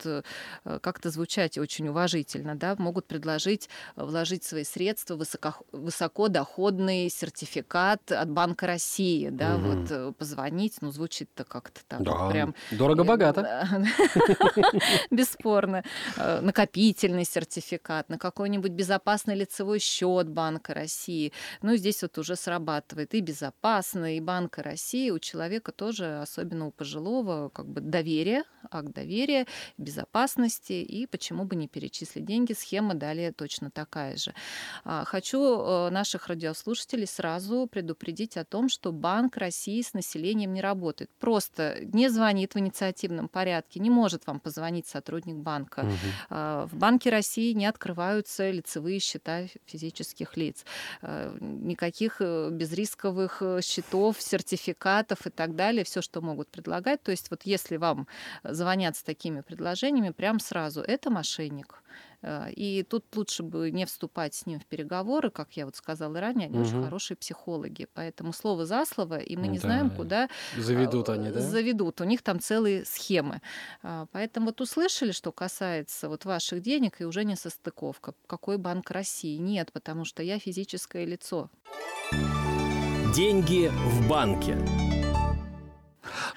как-то 0.64 1.10
звучать 1.10 1.58
очень 1.58 1.88
уважительно, 1.88 2.56
да, 2.56 2.76
могут 2.78 3.06
предложить 3.06 3.70
э, 3.96 4.04
вложить 4.04 4.44
свои 4.44 4.64
средства 4.64 5.16
высоко, 5.16 5.56
высокодоходный 5.72 7.10
сертификат 7.10 8.12
от 8.12 8.30
Банка 8.30 8.68
России, 8.68 9.30
да, 9.30 9.56
угу. 9.56 9.66
вот 9.66 9.92
э, 9.92 10.14
позвонить, 10.18 10.78
ну, 10.82 10.92
звучит-то 10.92 11.44
как-то 11.44 11.82
так 11.88 12.04
да. 12.04 12.30
прям... 12.30 12.56
Дорого-богато. 12.72 13.70
Бесспорно. 15.12 15.84
Накопительный 16.18 17.26
сертификат, 17.26 18.10
на 18.10 18.18
какой-нибудь 18.18 18.72
безопасный 18.72 19.36
лицевой 19.36 19.80
счет 19.80 20.30
Банка 20.30 20.74
России. 20.74 21.34
Ну, 21.62 21.76
здесь 21.76 22.02
вот 22.02 22.18
уже 22.18 22.36
срабатывает 22.36 23.14
и 23.14 23.22
безопасно, 23.22 24.16
и 24.16 24.20
Банка 24.20 24.64
России 24.64 25.10
у 25.10 25.20
человека 25.20 25.72
тоже, 25.72 26.22
особенно 26.22 26.68
у 26.68 26.72
пожилого, 26.72 27.50
как 27.50 27.68
бы 27.68 27.82
доверие, 27.82 28.44
акт 28.72 28.90
доверия, 28.94 29.46
безопасность 29.78 29.99
безопасности, 30.00 30.74
и 30.74 31.06
почему 31.06 31.44
бы 31.46 31.56
не 31.56 31.68
перечислить 31.68 32.26
деньги. 32.26 32.54
Схема 32.54 32.94
далее 32.94 33.32
точно 33.32 33.70
такая 33.70 34.16
же. 34.16 34.34
А, 34.84 35.04
хочу 35.06 35.40
э, 35.40 35.90
наших 35.90 36.28
радиослушателей 36.28 37.08
сразу 37.08 37.68
предупредить 37.68 38.38
о 38.38 38.46
том, 38.46 38.70
что 38.70 38.92
Банк 38.92 39.38
России 39.38 39.82
с 39.82 39.94
населением 39.94 40.54
не 40.54 40.62
работает. 40.62 41.10
Просто 41.20 41.78
не 41.82 42.10
звонит 42.10 42.56
в 42.56 42.60
инициативном 42.60 43.28
порядке, 43.28 43.80
не 43.80 43.90
может 43.90 44.28
вам 44.28 44.40
позвонить 44.40 44.88
сотрудник 44.88 45.36
банка. 45.36 45.82
Угу. 45.82 46.70
В 46.70 46.72
Банке 46.74 47.10
России 47.10 47.54
не 47.54 47.66
открываются 47.66 48.50
лицевые 48.50 49.00
счета 49.00 49.48
физических 49.66 50.38
лиц. 50.38 50.66
А, 51.02 51.36
никаких 51.40 52.18
э, 52.20 52.50
безрисковых 52.52 53.42
э, 53.42 53.62
счетов, 53.62 54.22
сертификатов 54.22 55.28
и 55.28 55.30
так 55.30 55.56
далее, 55.56 55.84
все, 55.84 56.02
что 56.02 56.22
могут 56.22 56.50
предлагать. 56.50 57.04
То 57.04 57.12
есть 57.12 57.30
вот 57.32 57.42
если 57.44 57.78
вам 57.78 58.08
звонят 58.44 58.96
с 58.96 59.04
такими 59.04 59.42
предложениями, 59.42 59.89
предложениями 59.90 60.12
прям 60.12 60.40
сразу. 60.40 60.82
Это 60.82 61.10
мошенник. 61.10 61.84
Э, 62.22 62.52
и 62.52 62.84
тут 62.84 63.06
лучше 63.16 63.44
бы 63.44 63.72
не 63.72 63.86
вступать 63.86 64.34
с 64.34 64.46
ним 64.46 64.60
в 64.60 64.66
переговоры, 64.66 65.30
как 65.30 65.58
я 65.58 65.66
вот 65.66 65.76
сказала 65.76 66.20
ранее, 66.20 66.48
они 66.48 66.58
угу. 66.58 66.68
очень 66.68 66.84
хорошие 66.84 67.18
психологи. 67.18 67.88
Поэтому 67.94 68.34
слово 68.34 68.66
за 68.66 68.86
слово, 68.86 69.20
и 69.20 69.38
мы 69.38 69.48
не 69.48 69.60
да. 69.60 69.68
знаем, 69.68 69.90
куда 69.90 70.30
заведут 70.58 71.10
они, 71.10 71.32
да? 71.32 71.40
Заведут. 71.40 72.02
У 72.02 72.04
них 72.04 72.22
там 72.22 72.40
целые 72.40 72.86
схемы. 72.86 73.42
А, 73.84 74.06
поэтому 74.12 74.48
вот 74.48 74.62
услышали, 74.62 75.12
что 75.12 75.32
касается 75.32 76.10
вот 76.10 76.26
ваших 76.26 76.62
денег, 76.62 77.02
и 77.02 77.06
уже 77.06 77.24
не 77.24 77.36
состыковка. 77.36 78.14
Какой 78.28 78.58
банк 78.58 78.92
России? 78.92 79.38
Нет, 79.38 79.72
потому 79.72 80.06
что 80.06 80.24
я 80.24 80.40
физическое 80.40 81.06
лицо. 81.06 81.50
Деньги 83.16 83.70
в 83.70 84.08
банке. 84.08 84.58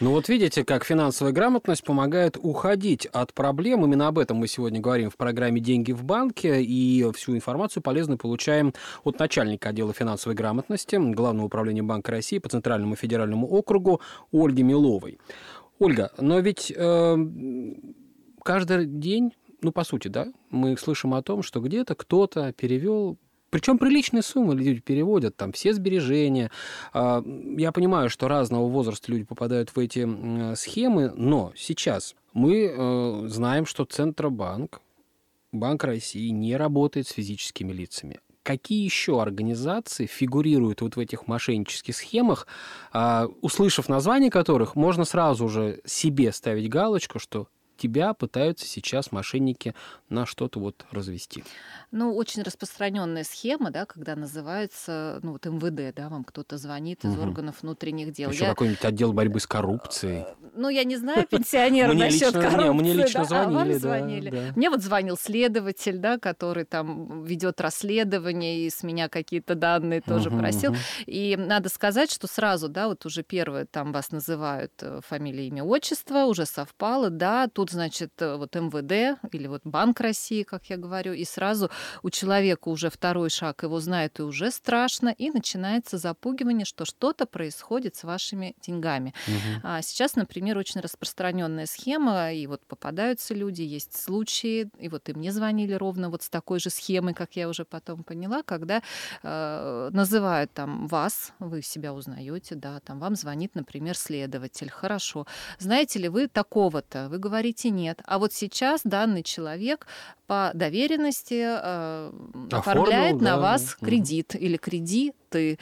Ну 0.01 0.11
вот 0.11 0.29
видите, 0.29 0.65
как 0.65 0.85
финансовая 0.85 1.33
грамотность 1.33 1.85
помогает 1.85 2.37
уходить 2.41 3.07
от 3.07 3.35
проблем. 3.35 3.85
Именно 3.85 4.09
об 4.09 4.19
этом 4.19 4.39
мы 4.39 4.49
сегодня 4.49 4.81
говорим 4.81 5.11
в 5.11 5.17
программе 5.17 5.61
«Деньги 5.61 5.93
в 5.93 6.05
банке». 6.05 6.63
И 6.63 7.05
всю 7.13 7.35
информацию 7.35 7.83
полезную 7.83 8.19
получаем 8.19 8.75
от 9.05 9.19
начальника 9.19 9.71
отдела 9.71 9.93
финансовой 9.93 10.35
грамотности 10.35 10.97
Главного 10.97 11.47
управления 11.47 11.83
Банка 11.83 12.13
России 12.13 12.39
по 12.39 12.49
Центральному 12.49 12.97
федеральному 12.97 13.47
округу 13.47 14.01
Ольги 14.33 14.63
Миловой. 14.63 15.19
Ольга, 15.79 16.13
но 16.19 16.39
ведь 16.39 16.73
э, 16.75 17.17
каждый 18.45 18.87
день 18.87 19.33
ну, 19.63 19.71
по 19.71 19.85
сути, 19.85 20.09
да, 20.09 20.27
мы 20.51 20.77
слышим 20.77 21.15
о 21.15 21.23
том, 21.23 21.43
что 21.43 21.61
где-то 21.61 21.95
кто-то 21.95 22.53
перевел 22.53 23.17
причем 23.52 23.76
приличные 23.76 24.23
суммы 24.23 24.54
люди 24.54 24.80
переводят, 24.80 25.37
там 25.37 25.52
все 25.52 25.75
сбережения. 25.75 26.50
А, 26.94 27.23
я 27.59 27.71
понимаю, 27.71 28.09
что 28.09 28.26
разного 28.26 28.66
возраста 28.66 29.12
люди 29.12 29.25
попадают 29.25 29.76
в 29.76 29.78
эти 29.78 30.54
схемы, 30.54 31.12
но 31.14 31.52
сейчас 31.54 32.14
мы 32.32 32.64
э, 32.64 33.28
знаем, 33.28 33.66
что 33.66 33.85
Центробанк, 33.85 34.80
Банк 35.52 35.85
России 35.85 36.30
не 36.30 36.56
работает 36.56 37.09
с 37.09 37.12
физическими 37.12 37.73
лицами. 37.73 38.21
Какие 38.42 38.85
еще 38.85 39.21
организации 39.21 40.06
фигурируют 40.06 40.80
вот 40.80 40.97
в 40.97 40.99
этих 40.99 41.26
мошеннических 41.26 41.94
схемах, 41.94 42.47
а, 42.90 43.28
услышав 43.42 43.87
название 43.87 44.30
которых, 44.30 44.76
можно 44.76 45.04
сразу 45.04 45.50
же 45.50 45.82
себе 45.85 46.32
ставить 46.32 46.71
галочку, 46.71 47.18
что 47.18 47.49
тебя 47.76 48.14
пытаются 48.14 48.67
сейчас 48.67 49.12
мошенники 49.12 49.75
на 50.09 50.26
что-то 50.26 50.61
вот 50.61 50.85
развести. 50.91 51.45
Ну, 51.91 52.14
очень 52.14 52.43
распространенная 52.43 53.25
схема, 53.25 53.71
да, 53.71 53.87
когда 53.87 54.14
называется, 54.17 55.21
ну, 55.23 55.33
вот 55.33 55.47
МВД, 55.47 55.95
да, 55.95 56.09
вам 56.09 56.25
кто-то 56.25 56.59
звонит 56.59 57.05
из 57.05 57.14
угу. 57.14 57.23
органов 57.23 57.62
внутренних 57.62 58.12
дел. 58.12 58.31
Еще 58.31 58.45
я... 58.45 58.50
какой-нибудь 58.50 58.85
отдел 58.85 59.12
борьбы 59.12 59.41
с 59.41 59.47
коррупцией. 59.47 60.21
Э, 60.23 60.35
ну, 60.55 60.69
я 60.69 60.85
не 60.85 60.97
знаю 60.97 61.26
пенсионеров 61.26 61.95
насчет 61.95 62.33
коррупции. 62.33 62.71
Мне 62.71 62.93
лично 62.93 63.25
звонили, 63.25 63.73
звонили. 63.75 64.52
Мне 64.57 64.71
вот 64.71 64.83
звонил 64.83 65.17
следователь, 65.17 65.99
да, 65.99 66.19
который 66.19 66.64
там 66.64 67.25
ведет 67.25 67.61
расследование 67.61 68.67
и 68.67 68.71
с 68.71 68.83
меня 68.83 69.09
какие-то 69.09 69.55
данные 69.55 70.00
тоже 70.00 70.31
просил. 70.31 70.75
И 71.07 71.37
надо 71.37 71.69
сказать, 71.69 72.11
что 72.11 72.26
сразу, 72.26 72.69
да, 72.69 72.88
вот 72.88 73.07
уже 73.07 73.23
первое 73.23 73.67
там 73.67 73.93
вас 73.93 74.11
называют 74.11 74.73
э, 74.83 75.00
фамилия, 75.07 75.49
имя, 75.49 75.64
отчество, 75.64 76.25
уже 76.25 76.47
совпало, 76.47 77.11
да, 77.11 77.49
то 77.49 77.62
тут, 77.62 77.71
значит, 77.71 78.11
э, 78.21 78.37
вот 78.37 78.57
МВД 78.57 79.21
или 79.33 79.47
вот 79.47 79.61
Банк 79.64 80.00
России, 80.00 80.42
как 80.42 80.69
я 80.71 80.76
говорю, 80.76 81.12
и 81.12 81.25
сразу 81.25 81.71
у 82.02 82.11
человека 82.11 82.69
уже 82.69 82.90
второй 82.90 83.31
шаг 83.31 83.62
его 83.62 83.78
знают 83.78 84.19
и 84.19 84.23
уже 84.23 84.50
страшно, 84.50 85.11
и 85.11 85.31
начинается 85.31 85.97
запугивание, 85.97 86.64
что 86.64 86.85
что-то 86.85 87.25
происходит 87.25 87.95
с 87.95 88.02
вашими 88.02 88.57
деньгами. 88.61 89.14
Угу. 89.28 89.61
А 89.62 89.83
сейчас, 89.83 90.16
например, 90.16 90.59
очень 90.59 90.81
распространенная 90.81 91.66
схема, 91.66 92.33
и 92.33 92.49
вот 92.49 92.66
попадаются 92.66 93.33
люди, 93.33 93.62
есть 93.62 93.97
случаи, 93.97 94.69
и 94.81 94.88
вот 94.88 95.09
и 95.09 95.12
мне 95.12 95.31
звонили 95.31 95.75
ровно 95.75 96.11
вот 96.11 96.23
с 96.23 96.28
такой 96.28 96.59
же 96.59 96.71
схемой, 96.71 97.14
как 97.14 97.37
я 97.37 97.49
уже 97.49 97.64
потом 97.64 98.02
поняла, 98.02 98.42
когда 98.42 98.83
э, 99.23 99.90
называют 99.92 100.52
там 100.52 100.88
вас, 100.88 101.33
вы 101.38 101.62
себя 101.62 101.92
узнаете, 101.92 102.57
да, 102.57 102.81
там 102.81 102.99
вам 102.99 103.14
звонит, 103.14 103.54
например, 103.54 103.97
следователь, 103.97 104.69
хорошо, 104.69 105.26
знаете 105.61 106.00
ли 106.00 106.09
вы 106.09 106.26
такого-то? 106.26 107.09
Вы 107.09 107.19
говорите 107.19 107.51
нет. 107.71 108.00
А 108.04 108.18
вот 108.18 108.32
сейчас 108.32 108.80
данный 108.85 109.23
человек 109.23 109.87
по 110.26 110.50
доверенности 110.54 111.42
э, 111.44 112.12
оформляет 112.50 113.21
на 113.21 113.37
да. 113.37 113.38
вас 113.38 113.75
кредит 113.75 114.35
угу. 114.35 114.42
или 114.42 114.56
кредиты 114.56 115.59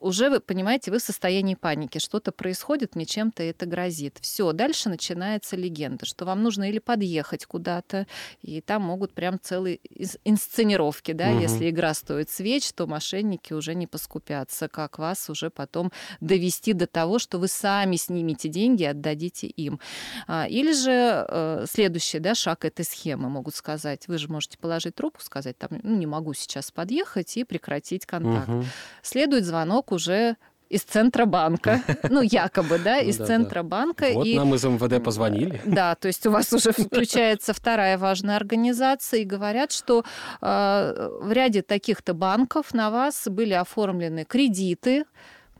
уже 0.00 0.30
вы 0.30 0.40
понимаете, 0.40 0.90
вы 0.90 0.98
в 0.98 1.02
состоянии 1.02 1.54
паники, 1.54 1.98
что-то 1.98 2.32
происходит, 2.32 2.94
мне 2.94 3.06
чем-то 3.06 3.42
это 3.42 3.66
грозит. 3.66 4.18
Все, 4.20 4.52
дальше 4.52 4.88
начинается 4.88 5.56
легенда, 5.56 6.04
что 6.04 6.24
вам 6.24 6.42
нужно 6.42 6.68
или 6.68 6.78
подъехать 6.78 7.46
куда-то, 7.46 8.06
и 8.42 8.60
там 8.60 8.82
могут 8.82 9.12
прям 9.12 9.40
целые 9.40 9.80
инсценировки, 10.24 11.12
да, 11.12 11.30
угу. 11.30 11.40
если 11.40 11.70
игра 11.70 11.94
стоит 11.94 12.30
свеч, 12.30 12.72
то 12.72 12.86
мошенники 12.86 13.52
уже 13.52 13.74
не 13.74 13.86
поскупятся, 13.86 14.68
как 14.68 14.98
вас 14.98 15.30
уже 15.30 15.50
потом 15.50 15.92
довести 16.20 16.72
до 16.72 16.86
того, 16.86 17.18
что 17.18 17.38
вы 17.38 17.48
сами 17.48 17.96
снимете 17.96 18.48
деньги 18.48 18.82
и 18.82 18.86
отдадите 18.86 19.46
им. 19.46 19.80
А, 20.26 20.46
или 20.46 20.72
же 20.72 21.26
э, 21.28 21.64
следующий 21.68 22.18
да, 22.18 22.34
шаг 22.34 22.64
этой 22.64 22.84
схемы 22.84 23.28
могут 23.28 23.54
сказать, 23.54 24.08
вы 24.08 24.18
же 24.18 24.28
можете 24.28 24.58
положить 24.58 24.94
трубку, 24.94 25.22
сказать, 25.22 25.56
там, 25.58 25.70
ну, 25.82 25.96
не 25.96 26.06
могу 26.06 26.34
сейчас 26.34 26.70
подъехать 26.70 27.36
и 27.36 27.44
прекратить 27.44 28.06
контакт. 28.06 28.48
Угу. 28.48 28.64
Следует 29.02 29.44
звонок 29.44 29.92
уже 29.96 30.36
из 30.68 30.82
Центробанка, 30.82 31.82
ну, 32.10 32.22
якобы, 32.22 32.78
да, 32.78 32.96
ну 32.96 33.08
из 33.08 33.16
Центробанка. 33.16 34.06
Вот 34.12 34.26
нам 34.26 34.54
из 34.54 34.64
МВД 34.64 35.02
позвонили. 35.02 35.60
Да, 35.64 35.94
то 35.94 36.08
есть 36.08 36.26
у 36.26 36.30
вас 36.30 36.52
уже 36.52 36.72
включается 36.76 37.52
вторая 37.52 37.98
важная 37.98 38.36
организация, 38.36 39.20
и 39.20 39.24
говорят, 39.24 39.72
что 39.72 40.04
э, 40.40 41.08
в 41.20 41.32
ряде 41.32 41.62
таких-то 41.62 42.14
банков 42.14 42.74
на 42.74 42.90
вас 42.90 43.28
были 43.28 43.52
оформлены 43.52 44.24
кредиты, 44.24 45.04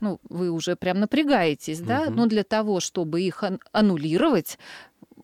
ну, 0.00 0.20
вы 0.28 0.50
уже 0.50 0.76
прям 0.76 1.00
напрягаетесь, 1.00 1.80
да, 1.80 2.10
но 2.10 2.26
для 2.26 2.44
того, 2.44 2.80
чтобы 2.80 3.22
их 3.22 3.42
аннулировать, 3.72 4.58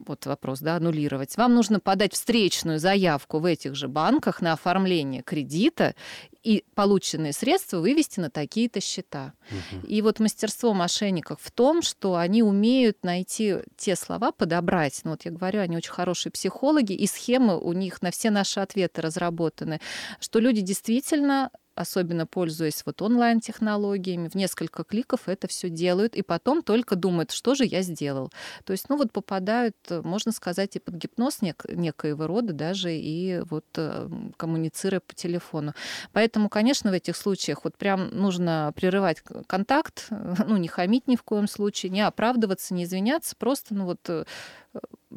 вот 0.06 0.26
вопрос, 0.26 0.60
да, 0.60 0.76
аннулировать, 0.76 1.36
вам 1.36 1.54
нужно 1.54 1.80
подать 1.80 2.14
встречную 2.14 2.78
заявку 2.78 3.38
в 3.38 3.44
этих 3.44 3.74
же 3.74 3.88
банках 3.88 4.40
на 4.40 4.52
оформление 4.52 5.22
кредита 5.22 5.94
и 6.42 6.64
полученные 6.74 7.32
средства 7.32 7.78
вывести 7.78 8.20
на 8.20 8.30
такие-то 8.30 8.80
счета. 8.80 9.34
Угу. 9.50 9.86
И 9.86 10.02
вот 10.02 10.18
мастерство 10.20 10.74
мошенников 10.74 11.40
в 11.40 11.50
том, 11.50 11.82
что 11.82 12.16
они 12.16 12.42
умеют 12.42 13.04
найти 13.04 13.58
те 13.76 13.96
слова, 13.96 14.32
подобрать. 14.32 15.00
Ну 15.04 15.12
вот 15.12 15.24
я 15.24 15.30
говорю, 15.30 15.60
они 15.60 15.76
очень 15.76 15.92
хорошие 15.92 16.32
психологи, 16.32 16.92
и 16.92 17.06
схемы 17.06 17.58
у 17.58 17.72
них 17.72 18.02
на 18.02 18.10
все 18.10 18.30
наши 18.30 18.60
ответы 18.60 19.02
разработаны, 19.02 19.80
что 20.20 20.40
люди 20.40 20.60
действительно 20.60 21.50
особенно 21.74 22.26
пользуясь 22.26 22.82
вот 22.84 23.02
онлайн-технологиями, 23.02 24.28
в 24.28 24.34
несколько 24.34 24.84
кликов 24.84 25.22
это 25.26 25.48
все 25.48 25.68
делают, 25.68 26.16
и 26.16 26.22
потом 26.22 26.62
только 26.62 26.96
думают, 26.96 27.30
что 27.30 27.54
же 27.54 27.64
я 27.64 27.82
сделал. 27.82 28.30
То 28.64 28.72
есть, 28.72 28.88
ну 28.88 28.96
вот 28.96 29.12
попадают, 29.12 29.76
можно 29.88 30.32
сказать, 30.32 30.76
и 30.76 30.78
под 30.78 30.94
гипноз 30.94 31.40
нек- 31.40 31.72
некоего 31.74 32.26
рода 32.26 32.52
даже, 32.52 32.94
и 32.94 33.40
вот 33.50 33.66
э, 33.76 34.08
коммуницируя 34.36 35.00
по 35.00 35.14
телефону. 35.14 35.74
Поэтому, 36.12 36.48
конечно, 36.48 36.90
в 36.90 36.94
этих 36.94 37.16
случаях 37.16 37.64
вот 37.64 37.76
прям 37.76 38.08
нужно 38.10 38.72
прерывать 38.74 39.22
контакт, 39.46 40.06
ну 40.46 40.56
не 40.56 40.68
хамить 40.68 41.08
ни 41.08 41.16
в 41.16 41.22
коем 41.22 41.48
случае, 41.48 41.90
не 41.90 42.00
оправдываться, 42.00 42.74
не 42.74 42.84
извиняться, 42.84 43.36
просто 43.36 43.74
ну 43.74 43.86
вот 43.86 44.00
э, 44.08 44.24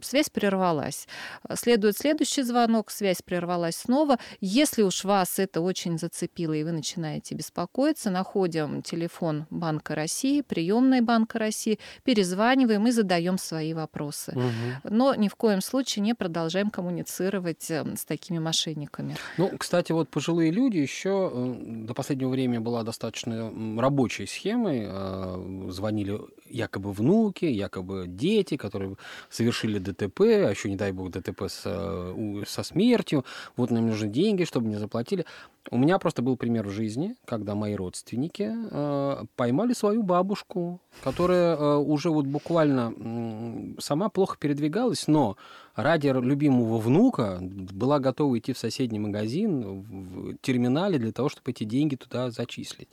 связь 0.01 0.29
прервалась. 0.29 1.07
Следует 1.53 1.97
следующий 1.97 2.43
звонок, 2.43 2.91
связь 2.91 3.21
прервалась 3.21 3.75
снова. 3.75 4.17
Если 4.41 4.81
уж 4.81 5.03
вас 5.03 5.39
это 5.39 5.61
очень 5.61 5.97
зацепило, 5.97 6.53
и 6.53 6.63
вы 6.63 6.71
начинаете 6.71 7.35
беспокоиться, 7.35 8.09
находим 8.09 8.81
телефон 8.81 9.45
Банка 9.49 9.95
России, 9.95 10.41
приемной 10.41 11.01
Банка 11.01 11.39
России, 11.39 11.79
перезваниваем 12.03 12.87
и 12.87 12.91
задаем 12.91 13.37
свои 13.37 13.73
вопросы. 13.73 14.31
Угу. 14.31 14.95
Но 14.95 15.15
ни 15.15 15.27
в 15.27 15.35
коем 15.35 15.61
случае 15.61 16.03
не 16.03 16.13
продолжаем 16.13 16.69
коммуницировать 16.69 17.69
эм, 17.71 17.97
с 17.97 18.05
такими 18.05 18.39
мошенниками. 18.39 19.15
Ну, 19.37 19.51
кстати, 19.57 19.91
вот 19.91 20.09
пожилые 20.09 20.51
люди 20.51 20.77
еще 20.77 21.31
э, 21.33 21.85
до 21.85 21.93
последнего 21.93 22.29
времени 22.29 22.59
была 22.59 22.83
достаточно 22.83 23.51
рабочей 23.79 24.27
схемой. 24.27 24.85
Э, 24.87 25.69
звонили 25.69 26.19
якобы 26.49 26.91
внуки, 26.91 27.45
якобы 27.45 28.05
дети, 28.07 28.57
которые 28.57 28.95
совершили 29.29 29.79
ДТП, 29.79 30.21
а 30.21 30.49
еще, 30.49 30.69
не 30.69 30.75
дай 30.75 30.91
бог, 30.91 31.11
ДТП 31.11 31.43
с, 31.43 31.63
э, 31.65 32.43
со 32.47 32.63
смертью, 32.63 33.25
вот 33.57 33.71
нам 33.71 33.87
нужны 33.87 34.07
деньги, 34.07 34.43
чтобы 34.43 34.67
мне 34.67 34.79
заплатили. 34.79 35.25
У 35.71 35.77
меня 35.77 35.97
просто 35.97 36.21
был 36.21 36.37
пример 36.37 36.67
в 36.67 36.71
жизни, 36.71 37.15
когда 37.25 37.55
мои 37.55 37.75
родственники 37.75 38.51
э, 38.53 39.25
поймали 39.35 39.73
свою 39.73 40.03
бабушку, 40.03 40.79
которая 41.03 41.55
э, 41.55 41.75
уже 41.77 42.11
вот 42.11 42.25
буквально 42.25 42.93
э, 42.95 43.81
сама 43.81 44.09
плохо 44.09 44.37
передвигалась, 44.39 45.07
но 45.07 45.37
ради 45.75 46.07
любимого 46.07 46.77
внука 46.77 47.39
была 47.41 47.99
готова 47.99 48.37
идти 48.37 48.53
в 48.53 48.57
соседний 48.57 48.99
магазин, 48.99 49.81
в 49.81 50.37
терминале 50.41 50.97
для 50.97 51.11
того, 51.11 51.29
чтобы 51.29 51.51
эти 51.51 51.63
деньги 51.63 51.95
туда 51.95 52.31
зачислить. 52.31 52.89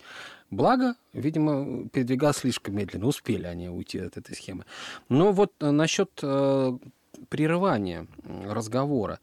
Благо, 0.51 0.97
видимо, 1.13 1.89
передвигалась 1.89 2.39
слишком 2.39 2.77
медленно, 2.77 3.07
успели 3.07 3.47
они 3.47 3.69
уйти 3.69 3.99
от 3.99 4.17
этой 4.17 4.35
схемы. 4.35 4.65
Но 5.09 5.33
вот 5.33 5.53
э, 5.61 5.71
насчет 5.71 6.11
э, 6.23 6.79
прерывания 7.29 8.07
разговора. 8.45 9.21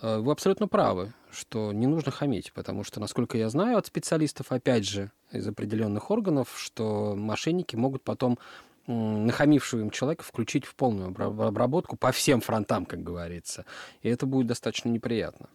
Э, 0.00 0.18
вы 0.18 0.32
абсолютно 0.32 0.68
правы, 0.68 1.12
что 1.30 1.72
не 1.72 1.86
нужно 1.86 2.12
хамить, 2.12 2.52
потому 2.52 2.84
что, 2.84 3.00
насколько 3.00 3.36
я 3.36 3.48
знаю 3.48 3.78
от 3.78 3.86
специалистов, 3.86 4.52
опять 4.52 4.86
же, 4.86 5.10
из 5.32 5.46
определенных 5.46 6.10
органов, 6.10 6.54
что 6.56 7.14
мошенники 7.16 7.76
могут 7.76 8.02
потом 8.02 8.38
нахамившего 8.86 9.80
им 9.80 9.90
человека 9.90 10.22
включить 10.24 10.64
в 10.64 10.74
полную 10.74 11.08
обработку 11.08 11.96
по 11.96 12.12
всем 12.12 12.40
фронтам, 12.40 12.86
как 12.86 13.02
говорится. 13.02 13.64
И 14.02 14.08
это 14.08 14.26
будет 14.26 14.46
достаточно 14.46 14.88
неприятно. 14.88 15.48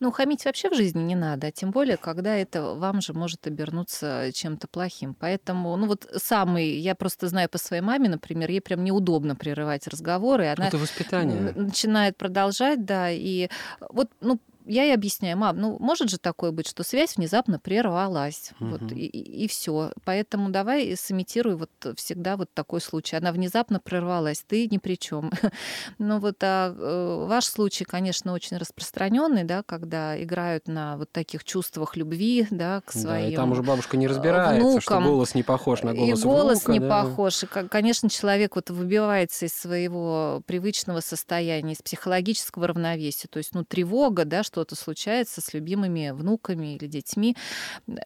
Ну, 0.00 0.10
хамить 0.10 0.44
вообще 0.44 0.70
в 0.70 0.74
жизни 0.74 1.02
не 1.02 1.14
надо, 1.14 1.48
а 1.48 1.52
тем 1.52 1.70
более, 1.70 1.96
когда 1.96 2.34
это 2.34 2.74
вам 2.74 3.00
же 3.00 3.12
может 3.12 3.46
обернуться 3.46 4.30
чем-то 4.32 4.68
плохим. 4.68 5.14
Поэтому, 5.14 5.76
ну 5.76 5.86
вот 5.86 6.08
самый, 6.16 6.78
я 6.78 6.94
просто 6.94 7.28
знаю 7.28 7.48
по 7.48 7.58
своей 7.58 7.82
маме, 7.82 8.08
например, 8.08 8.50
ей 8.50 8.60
прям 8.60 8.84
неудобно 8.84 9.36
прерывать 9.36 9.86
разговоры, 9.86 10.44
и 10.44 10.48
она 10.48 10.68
это 10.68 10.78
воспитание. 10.78 11.52
начинает 11.54 12.16
продолжать, 12.16 12.84
да, 12.84 13.10
и 13.10 13.48
вот, 13.90 14.10
ну, 14.20 14.38
я 14.68 14.84
ей 14.84 14.94
объясняю, 14.94 15.36
мам, 15.36 15.56
ну 15.58 15.76
может 15.80 16.10
же 16.10 16.18
такое 16.18 16.50
быть, 16.52 16.68
что 16.68 16.82
связь 16.82 17.16
внезапно 17.16 17.58
прервалась, 17.58 18.52
угу. 18.60 18.70
вот, 18.70 18.92
и, 18.92 19.06
и, 19.06 19.44
и 19.44 19.48
все. 19.48 19.92
Поэтому 20.04 20.50
давай 20.50 20.94
сымитируй 20.96 21.56
вот 21.56 21.70
всегда 21.96 22.36
вот 22.36 22.52
такой 22.52 22.80
случай. 22.80 23.16
Она 23.16 23.32
внезапно 23.32 23.80
прервалась, 23.80 24.44
ты 24.46 24.68
ни 24.68 24.78
при 24.78 24.96
чем. 24.96 25.30
ну 25.98 26.18
вот 26.18 26.36
а, 26.42 26.74
э, 26.76 27.26
ваш 27.26 27.46
случай, 27.46 27.84
конечно, 27.84 28.32
очень 28.32 28.56
распространенный, 28.56 29.44
да, 29.44 29.62
когда 29.62 30.22
играют 30.22 30.68
на 30.68 30.96
вот 30.96 31.10
таких 31.10 31.44
чувствах 31.44 31.96
любви, 31.96 32.46
да, 32.50 32.82
к 32.84 32.92
своим. 32.92 33.26
Да, 33.26 33.32
и 33.32 33.36
там 33.36 33.52
уже 33.52 33.62
бабушка 33.62 33.96
не 33.96 34.06
разбирается, 34.06 34.60
внукам. 34.60 34.80
что 34.80 35.00
голос 35.00 35.34
не 35.34 35.42
похож 35.42 35.82
на 35.82 35.94
голос 35.94 36.20
И 36.20 36.22
голос 36.22 36.58
внука, 36.64 36.72
не 36.72 36.80
да. 36.80 36.88
похож. 36.88 37.42
И, 37.42 37.46
конечно, 37.46 38.10
человек 38.10 38.56
вот 38.56 38.70
выбивается 38.70 39.46
из 39.46 39.54
своего 39.54 40.42
привычного 40.46 41.00
состояния, 41.00 41.72
из 41.72 41.82
психологического 41.82 42.66
равновесия. 42.66 43.28
То 43.28 43.38
есть, 43.38 43.54
ну, 43.54 43.64
тревога, 43.64 44.24
да, 44.24 44.42
что 44.42 44.57
что-то 44.58 44.74
случается 44.74 45.40
с 45.40 45.54
любимыми 45.54 46.10
внуками 46.10 46.74
или 46.74 46.88
детьми. 46.88 47.36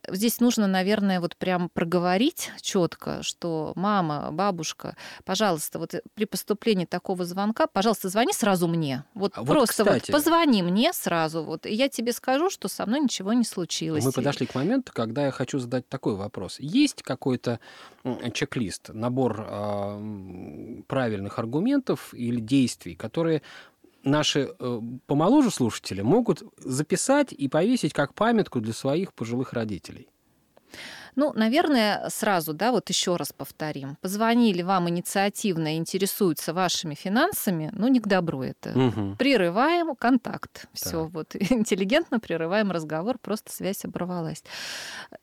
Здесь 0.06 0.38
нужно, 0.38 0.66
наверное, 0.66 1.18
вот 1.18 1.34
прям 1.34 1.70
проговорить 1.70 2.50
четко, 2.60 3.22
что 3.22 3.72
мама, 3.74 4.28
бабушка, 4.30 4.94
пожалуйста, 5.24 5.78
вот 5.78 5.94
при 6.12 6.26
поступлении 6.26 6.84
такого 6.84 7.24
звонка, 7.24 7.66
пожалуйста, 7.66 8.10
звони 8.10 8.34
сразу 8.34 8.68
мне. 8.68 9.04
Вот 9.14 9.32
а 9.34 9.44
просто 9.44 9.82
вот, 9.84 9.94
кстати, 9.94 10.10
вот 10.10 10.18
позвони 10.18 10.62
мне 10.62 10.92
сразу, 10.92 11.42
вот, 11.42 11.64
и 11.64 11.72
я 11.72 11.88
тебе 11.88 12.12
скажу, 12.12 12.50
что 12.50 12.68
со 12.68 12.84
мной 12.84 13.00
ничего 13.00 13.32
не 13.32 13.44
случилось. 13.44 14.04
Мы 14.04 14.12
подошли 14.12 14.44
к 14.44 14.54
моменту, 14.54 14.92
когда 14.94 15.24
я 15.24 15.30
хочу 15.30 15.58
задать 15.58 15.88
такой 15.88 16.16
вопрос. 16.16 16.60
Есть 16.60 17.02
какой-то 17.02 17.60
чек-лист, 18.34 18.90
набор 18.92 19.46
э, 19.48 20.82
правильных 20.86 21.38
аргументов 21.38 22.12
или 22.12 22.40
действий, 22.40 22.94
которые 22.94 23.40
наши 24.04 24.48
э, 24.58 24.80
помоложе 25.06 25.50
слушатели 25.50 26.02
могут 26.02 26.42
записать 26.56 27.32
и 27.32 27.48
повесить 27.48 27.92
как 27.92 28.14
памятку 28.14 28.60
для 28.60 28.72
своих 28.72 29.12
пожилых 29.12 29.52
родителей. 29.52 30.08
Ну, 31.14 31.32
наверное, 31.34 32.08
сразу, 32.08 32.54
да, 32.54 32.72
вот 32.72 32.88
еще 32.88 33.16
раз 33.16 33.32
повторим. 33.32 33.96
Позвонили 34.00 34.62
вам 34.62 34.88
инициативно 34.88 35.76
интересуются 35.76 36.54
вашими 36.54 36.94
финансами, 36.94 37.70
ну, 37.74 37.88
не 37.88 38.00
к 38.00 38.06
добру 38.06 38.42
это. 38.42 38.70
Угу. 38.70 39.16
Прерываем 39.18 39.94
контакт. 39.94 40.66
Все, 40.72 41.04
вот 41.06 41.36
интеллигентно 41.50 42.18
прерываем 42.18 42.70
разговор, 42.70 43.18
просто 43.18 43.52
связь 43.52 43.84
оборвалась. 43.84 44.42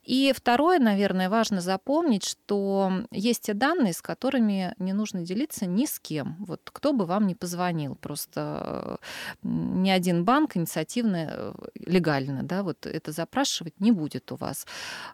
И 0.03 0.31
второе, 0.35 0.79
наверное, 0.79 1.29
важно 1.29 1.61
запомнить, 1.61 2.25
что 2.25 2.91
есть 3.11 3.43
те 3.43 3.53
данные, 3.53 3.93
с 3.93 4.01
которыми 4.01 4.75
не 4.77 4.93
нужно 4.93 5.23
делиться 5.23 5.65
ни 5.65 5.85
с 5.85 5.99
кем. 5.99 6.35
Вот 6.39 6.61
кто 6.71 6.93
бы 6.93 7.05
вам 7.05 7.25
не 7.25 7.35
позвонил, 7.35 7.95
просто 7.95 8.99
ни 9.43 9.89
один 9.89 10.23
банк 10.23 10.55
инициативно, 10.55 11.27
э, 11.31 11.53
легально, 11.75 12.43
да, 12.43 12.63
вот 12.63 12.85
это 12.85 13.11
запрашивать 13.11 13.79
не 13.79 13.91
будет 13.91 14.31
у 14.31 14.35
вас. 14.35 14.67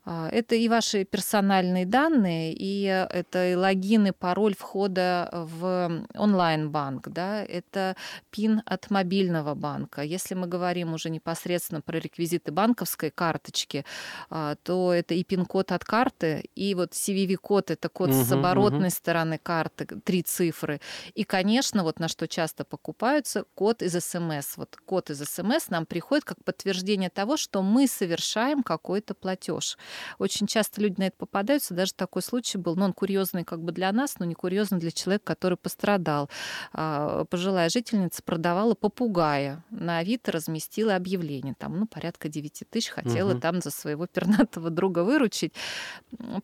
А, 0.04 0.28
это 0.30 0.56
и 0.56 0.65
ваши 0.70 1.06
персональные 1.06 1.86
данные, 1.86 2.54
и 2.54 2.84
это 2.84 3.52
и 3.52 3.56
логин, 3.56 4.08
и 4.08 4.12
пароль 4.12 4.56
входа 4.56 5.30
в 5.32 6.06
онлайн-банк, 6.16 7.10
да, 7.10 7.44
это 7.44 7.96
пин 8.32 8.62
от 8.66 8.90
мобильного 8.90 9.56
банка. 9.56 10.02
Если 10.02 10.36
мы 10.36 10.48
говорим 10.48 10.94
уже 10.94 11.10
непосредственно 11.10 11.82
про 11.82 12.00
реквизиты 12.00 12.52
банковской 12.52 13.12
карточки, 13.12 13.86
а, 14.30 14.56
то 14.64 14.94
это 14.94 15.14
и 15.14 15.24
пин-код 15.24 15.72
от 15.72 15.84
карты, 15.84 16.46
и 16.56 16.76
вот 16.76 16.94
CVV-код, 16.94 17.72
это 17.72 17.90
код 17.90 18.10
угу, 18.10 18.24
с 18.24 18.32
оборотной 18.32 18.88
угу. 18.88 18.96
стороны 18.96 19.40
карты, 19.42 19.86
три 20.04 20.24
цифры. 20.24 20.80
И, 21.14 21.24
конечно, 21.24 21.84
вот 21.84 22.00
на 22.00 22.08
что 22.08 22.28
часто 22.28 22.64
покупаются, 22.64 23.46
код 23.56 23.82
из 23.82 23.94
СМС. 23.94 24.58
Вот 24.58 24.76
код 24.86 25.10
из 25.10 25.24
СМС 25.24 25.70
нам 25.70 25.86
приходит 25.86 26.26
как 26.26 26.44
подтверждение 26.44 27.10
того, 27.10 27.38
что 27.38 27.62
мы 27.62 27.88
совершаем 27.88 28.64
какой-то 28.64 29.14
платеж. 29.14 29.78
Очень 30.20 30.48
часто 30.56 30.80
люди 30.80 30.96
на 31.00 31.08
это 31.08 31.18
попадаются. 31.18 31.74
Даже 31.74 31.94
такой 31.94 32.22
случай 32.22 32.58
был, 32.58 32.78
но 32.78 32.86
он 32.86 32.94
курьезный 32.94 33.44
как 33.44 33.62
бы 33.62 33.74
для 33.74 33.92
нас, 33.92 34.20
но 34.20 34.26
не 34.26 34.36
курьезный 34.36 34.80
для 34.80 34.90
человека, 34.90 35.26
который 35.26 35.58
пострадал. 35.58 36.30
А, 36.72 37.26
пожилая 37.26 37.68
жительница 37.68 38.24
продавала 38.24 38.74
попугая. 38.74 39.66
На 39.70 39.98
Авито 39.98 40.32
разместила 40.32 40.96
объявление. 40.96 41.56
Там, 41.60 41.78
ну, 41.78 41.88
порядка 41.88 42.30
9 42.30 42.64
тысяч 42.70 42.88
хотела 42.88 43.34
угу. 43.34 43.42
там 43.42 43.60
за 43.62 43.70
своего 43.70 44.08
пернатого 44.08 44.70
друга 44.70 45.00
выручить. 45.04 45.52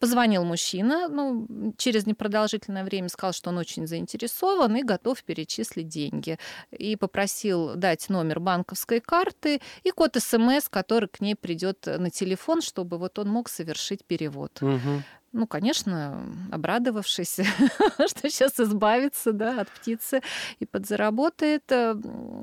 Позвонил 0.01 0.43
мужчина, 0.43 1.07
ну, 1.07 1.73
через 1.77 2.05
непродолжительное 2.05 2.83
время 2.83 3.07
сказал, 3.07 3.31
что 3.31 3.49
он 3.51 3.59
очень 3.59 3.87
заинтересован 3.87 4.75
и 4.75 4.83
готов 4.83 5.23
перечислить 5.23 5.87
деньги. 5.87 6.37
И 6.71 6.97
попросил 6.97 7.75
дать 7.75 8.09
номер 8.09 8.41
банковской 8.41 8.99
карты 8.99 9.61
и 9.83 9.91
код 9.91 10.17
СМС, 10.17 10.67
который 10.67 11.07
к 11.07 11.21
ней 11.21 11.35
придет 11.35 11.85
на 11.85 12.09
телефон, 12.09 12.61
чтобы 12.61 12.97
вот 12.97 13.17
он 13.17 13.29
мог 13.29 13.47
совершить 13.47 14.00
перевод. 14.03 14.61
Угу. 14.61 15.03
Ну, 15.33 15.47
конечно, 15.47 16.25
обрадовавшись, 16.51 17.39
что 18.07 18.29
сейчас 18.29 18.59
избавиться 18.59 19.31
да, 19.31 19.61
от 19.61 19.69
птицы 19.69 20.21
и 20.59 20.65
подзаработает, 20.65 21.63
э, 21.71 21.95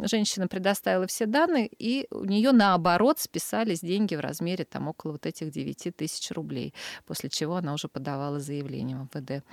женщина 0.05 0.49
предоставила 0.49 1.07
все 1.07 1.27
данные, 1.27 1.69
и 1.79 2.07
у 2.11 2.25
нее 2.25 2.53
наоборот 2.53 3.19
списались 3.19 3.81
деньги 3.81 4.15
в 4.15 4.21
размере 4.21 4.65
там 4.65 4.89
около 4.89 5.13
вот 5.13 5.27
этих 5.27 5.51
9 5.51 5.95
тысяч 5.97 6.31
рублей, 6.31 6.73
после 7.05 7.29
чего 7.29 7.57
она 7.57 7.75
уже 7.75 7.89
подавала 7.89 8.41
заявление 8.41 8.97
в 8.97 9.15
МВД. 9.15 9.45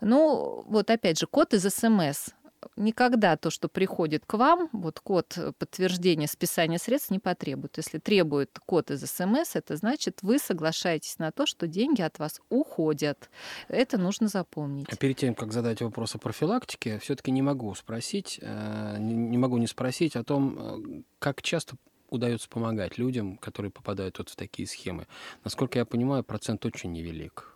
Ну, 0.00 0.64
вот 0.68 0.88
опять 0.88 1.18
же, 1.18 1.26
код 1.26 1.54
из 1.54 1.62
СМС 1.64 2.28
никогда 2.76 3.36
то, 3.36 3.50
что 3.50 3.68
приходит 3.68 4.24
к 4.26 4.34
вам, 4.34 4.68
вот 4.72 5.00
код 5.00 5.38
подтверждения 5.58 6.26
списания 6.26 6.78
средств 6.78 7.10
не 7.10 7.18
потребует. 7.18 7.76
Если 7.76 7.98
требует 7.98 8.58
код 8.64 8.90
из 8.90 9.02
СМС, 9.02 9.54
это 9.54 9.76
значит, 9.76 10.18
вы 10.22 10.38
соглашаетесь 10.38 11.18
на 11.18 11.32
то, 11.32 11.46
что 11.46 11.66
деньги 11.66 12.02
от 12.02 12.18
вас 12.18 12.40
уходят. 12.48 13.30
Это 13.68 13.98
нужно 13.98 14.28
запомнить. 14.28 14.86
А 14.90 14.96
перед 14.96 15.16
тем, 15.16 15.34
как 15.34 15.52
задать 15.52 15.82
вопрос 15.82 16.14
о 16.14 16.18
профилактике, 16.18 16.98
все-таки 16.98 17.30
не 17.30 17.42
могу 17.42 17.74
спросить, 17.74 18.38
э, 18.42 18.96
не 18.98 19.38
могу 19.38 19.58
не 19.58 19.66
спросить 19.66 20.16
о 20.16 20.24
том, 20.24 20.58
э, 20.58 21.02
как 21.18 21.42
часто 21.42 21.76
удается 22.10 22.48
помогать 22.48 22.98
людям, 22.98 23.36
которые 23.36 23.70
попадают 23.70 24.18
вот 24.18 24.30
в 24.30 24.36
такие 24.36 24.66
схемы. 24.68 25.06
Насколько 25.44 25.78
я 25.78 25.84
понимаю, 25.84 26.24
процент 26.24 26.64
очень 26.64 26.92
невелик. 26.92 27.55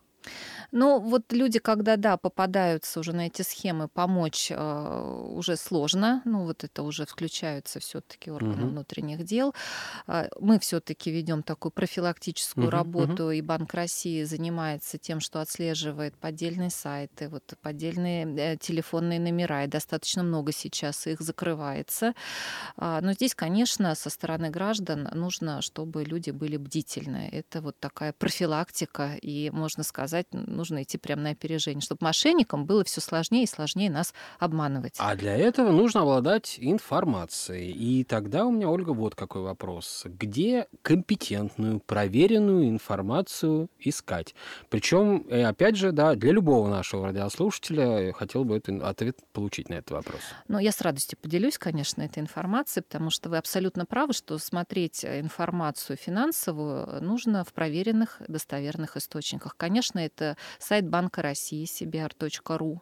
Ну, 0.72 1.00
вот 1.00 1.32
люди, 1.32 1.58
когда, 1.58 1.96
да, 1.96 2.16
попадаются 2.16 3.00
уже 3.00 3.12
на 3.12 3.26
эти 3.26 3.42
схемы, 3.42 3.88
помочь 3.88 4.50
э, 4.50 5.24
уже 5.34 5.56
сложно. 5.56 6.22
Ну, 6.24 6.44
вот 6.44 6.62
это 6.64 6.82
уже 6.82 7.06
включаются 7.06 7.80
все-таки 7.80 8.30
органы 8.30 8.64
угу. 8.64 8.70
внутренних 8.70 9.24
дел. 9.24 9.54
Э, 10.06 10.28
мы 10.38 10.58
все-таки 10.60 11.10
ведем 11.10 11.42
такую 11.42 11.72
профилактическую 11.72 12.68
угу, 12.68 12.70
работу, 12.70 13.24
угу. 13.24 13.30
и 13.32 13.40
Банк 13.40 13.74
России 13.74 14.22
занимается 14.22 14.98
тем, 14.98 15.20
что 15.20 15.40
отслеживает 15.40 16.16
поддельные 16.16 16.70
сайты, 16.70 17.28
вот 17.28 17.54
поддельные 17.60 18.26
э, 18.36 18.56
телефонные 18.56 19.18
номера, 19.18 19.64
и 19.64 19.66
достаточно 19.66 20.22
много 20.22 20.52
сейчас 20.52 21.06
их 21.06 21.20
закрывается. 21.20 22.14
Э, 22.76 23.00
но 23.02 23.12
здесь, 23.12 23.34
конечно, 23.34 23.94
со 23.96 24.10
стороны 24.10 24.50
граждан 24.50 25.08
нужно, 25.14 25.62
чтобы 25.62 26.04
люди 26.04 26.30
были 26.30 26.56
бдительны. 26.56 27.28
Это 27.32 27.60
вот 27.60 27.76
такая 27.80 28.12
профилактика, 28.12 29.16
и 29.20 29.50
можно 29.50 29.82
сказать, 29.82 30.09
нужно 30.32 30.82
идти 30.82 30.98
прямо 30.98 31.22
на 31.22 31.30
опережение, 31.30 31.80
чтобы 31.80 32.04
мошенникам 32.04 32.66
было 32.66 32.84
все 32.84 33.00
сложнее 33.00 33.44
и 33.44 33.46
сложнее 33.46 33.90
нас 33.90 34.14
обманывать. 34.38 34.96
А 34.98 35.16
для 35.16 35.36
этого 35.36 35.70
нужно 35.70 36.02
обладать 36.02 36.56
информацией. 36.58 37.70
И 37.72 38.04
тогда 38.04 38.46
у 38.46 38.50
меня, 38.50 38.68
Ольга, 38.68 38.90
вот 38.90 39.14
какой 39.14 39.42
вопрос. 39.42 40.02
Где 40.06 40.66
компетентную, 40.82 41.80
проверенную 41.80 42.68
информацию 42.68 43.68
искать? 43.78 44.34
Причем, 44.68 45.26
э, 45.28 45.44
опять 45.44 45.76
же, 45.76 45.92
да, 45.92 46.14
для 46.14 46.32
любого 46.32 46.68
нашего 46.68 47.06
радиослушателя 47.06 48.12
хотел 48.12 48.44
бы 48.44 48.56
этот 48.56 48.82
ответ 48.82 49.18
получить 49.32 49.68
на 49.68 49.74
этот 49.74 49.90
вопрос. 49.92 50.20
Ну, 50.48 50.58
я 50.58 50.72
с 50.72 50.80
радостью 50.80 51.18
поделюсь, 51.20 51.58
конечно, 51.58 52.02
этой 52.02 52.20
информацией, 52.20 52.82
потому 52.82 53.10
что 53.10 53.28
вы 53.28 53.38
абсолютно 53.38 53.86
правы, 53.86 54.12
что 54.12 54.38
смотреть 54.38 55.04
информацию 55.04 55.96
финансовую 55.96 57.02
нужно 57.02 57.44
в 57.44 57.52
проверенных, 57.52 58.20
достоверных 58.28 58.96
источниках. 58.96 59.56
Конечно, 59.56 59.99
это 60.06 60.36
сайт 60.58 60.88
Банка 60.88 61.22
России, 61.22 61.64
cbr.ru. 61.64 62.80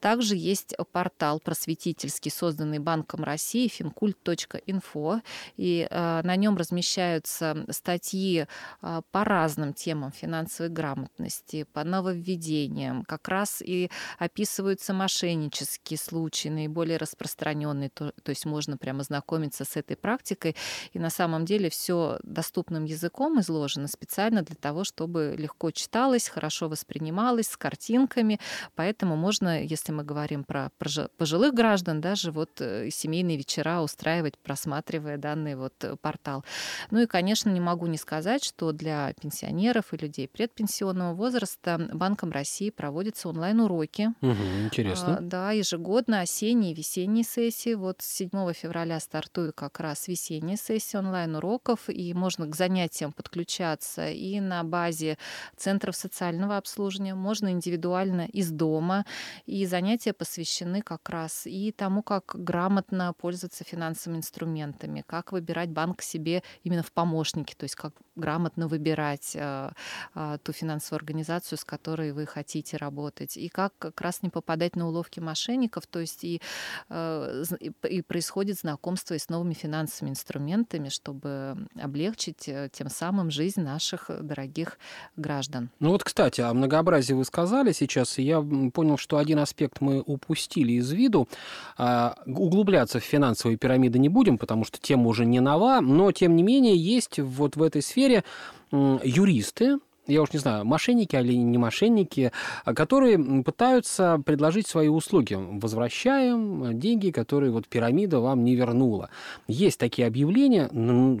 Также 0.00 0.36
есть 0.36 0.74
портал 0.92 1.40
просветительский, 1.40 2.30
созданный 2.30 2.78
Банком 2.78 3.24
России, 3.24 3.68
fincult.info, 3.68 5.22
и 5.56 5.86
э, 5.88 6.20
на 6.22 6.36
нем 6.36 6.56
размещаются 6.56 7.66
статьи 7.70 8.46
э, 8.82 9.02
по 9.10 9.24
разным 9.24 9.72
темам 9.72 10.12
финансовой 10.12 10.70
грамотности, 10.70 11.64
по 11.72 11.84
нововведениям, 11.84 13.04
как 13.04 13.28
раз 13.28 13.62
и 13.62 13.90
описываются 14.18 14.92
мошеннические 14.92 15.98
случаи, 15.98 16.48
наиболее 16.48 16.96
распространенные, 16.98 17.90
то, 17.90 18.12
то 18.22 18.30
есть 18.30 18.46
можно 18.46 18.76
прямо 18.76 19.02
знакомиться 19.02 19.64
с 19.64 19.76
этой 19.76 19.96
практикой, 19.96 20.56
и 20.92 20.98
на 20.98 21.10
самом 21.10 21.44
деле 21.44 21.70
все 21.70 22.18
доступным 22.22 22.84
языком 22.84 23.40
изложено 23.40 23.88
специально 23.88 24.42
для 24.42 24.56
того, 24.56 24.84
чтобы 24.84 25.34
легко 25.38 25.70
читалось, 25.70 26.28
хорошо 26.28 26.68
воспринималось, 26.68 27.48
с 27.48 27.56
картинками, 27.56 28.38
поэтому 28.74 29.16
можно, 29.16 29.62
если 29.62 29.85
если 29.86 29.92
мы 29.92 30.02
говорим 30.02 30.42
про 30.42 30.70
пожилых 31.16 31.54
граждан, 31.54 32.00
даже 32.00 32.32
вот 32.32 32.60
э, 32.60 32.90
семейные 32.90 33.36
вечера 33.36 33.82
устраивать, 33.82 34.36
просматривая 34.36 35.16
данный 35.16 35.54
вот 35.54 35.74
э, 35.84 35.94
портал. 35.94 36.44
Ну 36.90 37.02
и, 37.02 37.06
конечно, 37.06 37.50
не 37.50 37.60
могу 37.60 37.86
не 37.86 37.96
сказать, 37.96 38.42
что 38.42 38.72
для 38.72 39.12
пенсионеров 39.20 39.94
и 39.94 39.96
людей 39.96 40.26
предпенсионного 40.26 41.14
возраста 41.14 41.88
Банком 41.92 42.32
России 42.32 42.70
проводятся 42.70 43.28
онлайн-уроки. 43.28 44.12
Угу, 44.22 44.64
интересно. 44.64 45.18
А, 45.18 45.20
да, 45.20 45.52
ежегодно 45.52 46.20
осенние 46.20 46.72
и 46.72 46.74
весенние 46.74 47.22
сессии. 47.22 47.74
Вот 47.74 48.02
с 48.02 48.06
7 48.16 48.30
февраля 48.54 48.98
стартует 48.98 49.54
как 49.54 49.78
раз 49.78 50.08
весенняя 50.08 50.56
сессия 50.56 50.98
онлайн-уроков, 50.98 51.88
и 51.88 52.12
можно 52.12 52.48
к 52.48 52.56
занятиям 52.56 53.12
подключаться 53.12 54.08
и 54.08 54.40
на 54.40 54.64
базе 54.64 55.16
центров 55.56 55.94
социального 55.94 56.56
обслуживания, 56.56 57.14
можно 57.14 57.52
индивидуально 57.52 58.26
из 58.32 58.50
дома, 58.50 59.04
и 59.46 59.64
занятия 59.76 60.14
посвящены 60.14 60.80
как 60.80 61.10
раз 61.10 61.46
и 61.46 61.70
тому, 61.70 62.02
как 62.02 62.34
грамотно 62.34 63.12
пользоваться 63.12 63.62
финансовыми 63.62 64.18
инструментами, 64.18 65.04
как 65.06 65.32
выбирать 65.32 65.68
банк 65.68 66.00
себе 66.00 66.42
именно 66.64 66.82
в 66.82 66.92
помощнике, 66.92 67.54
то 67.54 67.64
есть 67.64 67.74
как 67.74 67.92
грамотно 68.16 68.68
выбирать 68.68 69.32
э, 69.34 69.70
э, 70.14 70.38
ту 70.42 70.52
финансовую 70.52 70.96
организацию, 70.96 71.58
с 71.58 71.64
которой 71.64 72.12
вы 72.12 72.24
хотите 72.24 72.78
работать, 72.78 73.36
и 73.36 73.48
как 73.50 73.74
как 73.78 74.00
раз 74.00 74.22
не 74.22 74.30
попадать 74.30 74.76
на 74.76 74.88
уловки 74.88 75.20
мошенников, 75.20 75.86
то 75.86 76.00
есть 76.00 76.24
и, 76.24 76.40
э, 76.88 77.44
и 77.90 78.00
происходит 78.00 78.58
знакомство 78.58 79.14
и 79.14 79.18
с 79.18 79.28
новыми 79.28 79.52
финансовыми 79.52 80.12
инструментами, 80.12 80.88
чтобы 80.88 81.68
облегчить 81.78 82.48
тем 82.72 82.88
самым 82.88 83.30
жизнь 83.30 83.60
наших 83.60 84.10
дорогих 84.22 84.78
граждан. 85.16 85.70
Ну 85.80 85.90
вот, 85.90 86.02
кстати, 86.02 86.40
о 86.40 86.54
многообразии 86.54 87.12
вы 87.12 87.26
сказали 87.26 87.72
сейчас, 87.72 88.18
и 88.18 88.22
я 88.22 88.40
понял, 88.72 88.96
что 88.96 89.18
один 89.18 89.38
аспект 89.38 89.65
аспект 89.66 89.80
мы 89.80 90.00
упустили 90.00 90.72
из 90.72 90.90
виду. 90.92 91.28
А, 91.76 92.14
углубляться 92.26 93.00
в 93.00 93.04
финансовые 93.04 93.58
пирамиды 93.58 93.98
не 93.98 94.08
будем, 94.08 94.38
потому 94.38 94.64
что 94.64 94.78
тема 94.80 95.08
уже 95.08 95.24
не 95.24 95.40
нова, 95.40 95.80
но, 95.80 96.12
тем 96.12 96.36
не 96.36 96.42
менее, 96.42 96.76
есть 96.76 97.18
вот 97.18 97.56
в 97.56 97.62
этой 97.62 97.82
сфере 97.82 98.24
юристы, 98.72 99.78
я 100.06 100.22
уж 100.22 100.32
не 100.32 100.38
знаю, 100.38 100.64
мошенники 100.64 101.16
или 101.16 101.34
не 101.34 101.58
мошенники, 101.58 102.32
которые 102.64 103.42
пытаются 103.42 104.22
предложить 104.24 104.66
свои 104.66 104.88
услуги. 104.88 105.36
Возвращаем 105.36 106.78
деньги, 106.78 107.10
которые 107.10 107.52
вот 107.52 107.68
пирамида 107.68 108.20
вам 108.20 108.44
не 108.44 108.54
вернула. 108.54 109.10
Есть 109.48 109.78
такие 109.78 110.06
объявления. 110.06 110.70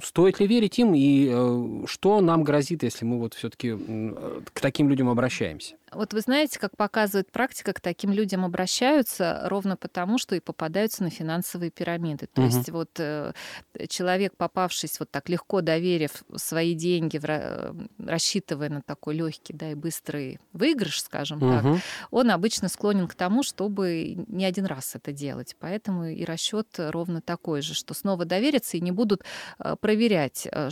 Стоит 0.02 0.40
ли 0.40 0.46
верить 0.46 0.78
им 0.78 0.92
и 0.94 1.86
что 1.86 2.20
нам 2.20 2.44
грозит, 2.44 2.82
если 2.82 3.04
мы 3.04 3.18
вот 3.18 3.34
все-таки 3.34 3.74
к 4.52 4.60
таким 4.60 4.88
людям 4.88 5.08
обращаемся? 5.08 5.76
Вот 5.92 6.12
вы 6.12 6.20
знаете, 6.20 6.58
как 6.58 6.76
показывает 6.76 7.30
практика, 7.30 7.72
к 7.72 7.80
таким 7.80 8.12
людям 8.12 8.44
обращаются 8.44 9.42
ровно 9.44 9.76
потому, 9.76 10.18
что 10.18 10.34
и 10.34 10.40
попадаются 10.40 11.04
на 11.04 11.10
финансовые 11.10 11.70
пирамиды. 11.70 12.26
То 12.26 12.42
угу. 12.42 12.50
есть 12.50 12.70
вот 12.70 12.90
э, 12.98 13.32
человек, 13.88 14.36
попавшись 14.36 14.98
вот 14.98 15.10
так 15.10 15.28
легко 15.28 15.60
доверив 15.60 16.24
свои 16.34 16.74
деньги, 16.74 17.20
рассчитывая 18.04 18.68
на 18.76 18.82
такой 18.82 19.14
легкий, 19.14 19.52
да, 19.52 19.70
и 19.70 19.74
быстрый 19.74 20.38
выигрыш, 20.52 21.02
скажем 21.02 21.42
угу. 21.42 21.50
так, 21.50 21.82
он 22.10 22.30
обычно 22.30 22.68
склонен 22.68 23.08
к 23.08 23.14
тому, 23.14 23.42
чтобы 23.42 24.24
не 24.28 24.44
один 24.44 24.66
раз 24.66 24.94
это 24.94 25.12
делать. 25.12 25.56
Поэтому 25.58 26.06
и 26.06 26.24
расчет 26.24 26.68
ровно 26.78 27.20
такой 27.20 27.62
же, 27.62 27.74
что 27.74 27.94
снова 27.94 28.24
довериться 28.24 28.76
и 28.76 28.80
не 28.80 28.92
будут 28.92 29.22
э, 29.58 29.76
проверять, 29.80 30.46
э, 30.50 30.70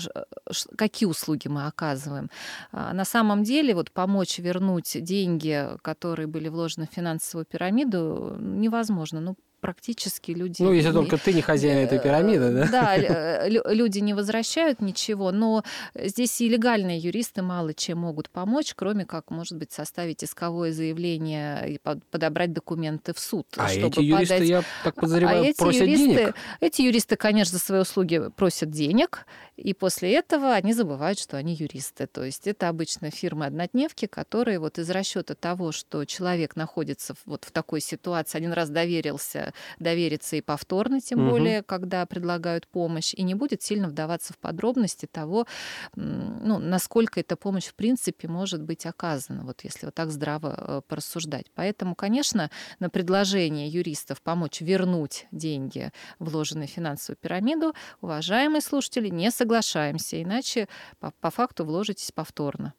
какие 0.77 1.09
услуги 1.09 1.49
мы 1.49 1.67
оказываем. 1.67 2.31
А 2.73 2.93
на 2.93 3.05
самом 3.05 3.43
деле 3.43 3.75
вот 3.75 3.91
помочь 3.91 4.39
вернуть 4.39 5.03
деньги, 5.03 5.69
которые 5.83 6.27
были 6.27 6.49
вложены 6.49 6.87
в 6.91 6.95
финансовую 6.95 7.47
пирамиду, 7.47 8.37
невозможно. 8.39 9.21
Ну, 9.21 9.37
практически 9.65 10.33
люди... 10.33 10.61
Ну, 10.61 10.73
если 10.75 10.91
не... 10.91 10.95
только 10.95 11.17
ты 11.17 11.33
не 11.33 11.41
хозяин 11.41 11.79
этой 11.79 11.99
пирамиды, 11.99 12.51
да? 12.51 12.69
Да, 12.71 12.97
э, 12.99 13.49
люди 13.49 14.01
не 14.01 14.13
возвращают 14.13 14.83
ничего, 14.83 15.33
но 15.33 15.65
здесь 15.95 16.39
и 16.43 16.51
легальные 16.51 16.99
юристы 16.99 17.41
мало 17.41 17.73
чем 17.73 18.01
могут 18.01 18.29
помочь, 18.29 18.75
кроме 18.75 19.07
как, 19.07 19.31
может 19.31 19.57
быть, 19.57 19.73
составить 19.73 20.23
исковое 20.23 20.71
заявление 20.71 21.77
и 21.77 21.81
подобрать 22.11 22.53
документы 22.53 23.15
в 23.15 23.19
суд. 23.19 23.47
А 23.57 23.69
чтобы 23.69 23.87
эти 23.87 24.01
юристы, 24.01 24.35
подать... 24.35 24.49
я 24.51 24.63
так 24.85 24.97
подозреваю, 24.97 25.43
а 25.43 25.47
эти 25.47 25.57
просят 25.57 25.81
юристы, 25.81 26.05
денег? 26.05 26.35
Эти 26.61 26.83
юристы, 26.83 27.17
конечно, 27.17 27.57
за 27.57 27.65
свои 27.65 27.81
услуги 27.81 28.21
просят 28.37 28.71
денег, 28.71 29.25
и 29.57 29.73
после 29.73 30.15
этого 30.15 30.53
они 30.53 30.73
забывают, 30.73 31.19
что 31.19 31.37
они 31.37 31.55
юристы. 31.55 32.07
То 32.07 32.25
есть 32.25 32.47
это 32.47 32.69
обычно 32.69 33.11
фирмы-однодневки, 33.11 34.07
которые 34.07 34.59
вот 34.59 34.79
из 34.79 34.91
расчета 34.91 35.35
того, 35.35 35.73
что 35.73 36.05
человек 36.05 36.57
находится 36.57 37.15
вот 37.25 37.45
в 37.45 37.53
такой 37.53 37.81
ситуации, 37.81 38.39
один 38.39 38.53
раз 38.53 38.71
доверился 38.71 39.53
довериться 39.79 40.37
и 40.37 40.41
повторно, 40.41 41.01
тем 41.01 41.21
угу. 41.21 41.31
более, 41.31 41.63
когда 41.63 42.05
предлагают 42.07 42.67
помощь, 42.67 43.15
и 43.15 43.23
не 43.23 43.35
будет 43.35 43.63
сильно 43.63 43.89
вдаваться 43.89 44.33
в 44.33 44.39
подробности 44.39 45.07
того, 45.07 45.47
ну, 45.95 46.59
насколько 46.59 47.21
эта 47.21 47.37
помощь 47.37 47.67
в 47.67 47.75
принципе 47.75 48.29
может 48.29 48.63
быть 48.63 48.87
оказана, 48.87 49.45
вот 49.45 49.63
если 49.63 49.87
вот 49.87 49.95
так 49.95 50.11
здраво 50.11 50.55
э, 50.57 50.81
порассуждать. 50.87 51.47
Поэтому, 51.55 51.95
конечно, 51.95 52.51
на 52.81 52.91
предложение 52.91 53.69
юристов 53.69 54.21
помочь 54.23 54.61
вернуть 54.61 55.27
деньги, 55.31 55.93
вложенные 56.19 56.69
в 56.69 56.71
финансовую 56.71 57.19
пирамиду, 57.19 57.75
уважаемые 58.01 58.61
слушатели, 58.61 59.09
не 59.09 59.31
соглашаемся, 59.45 60.23
иначе 60.23 60.69
по, 61.01 61.13
по 61.21 61.31
факту 61.31 61.65
вложитесь 61.65 62.11
повторно. 62.13 62.73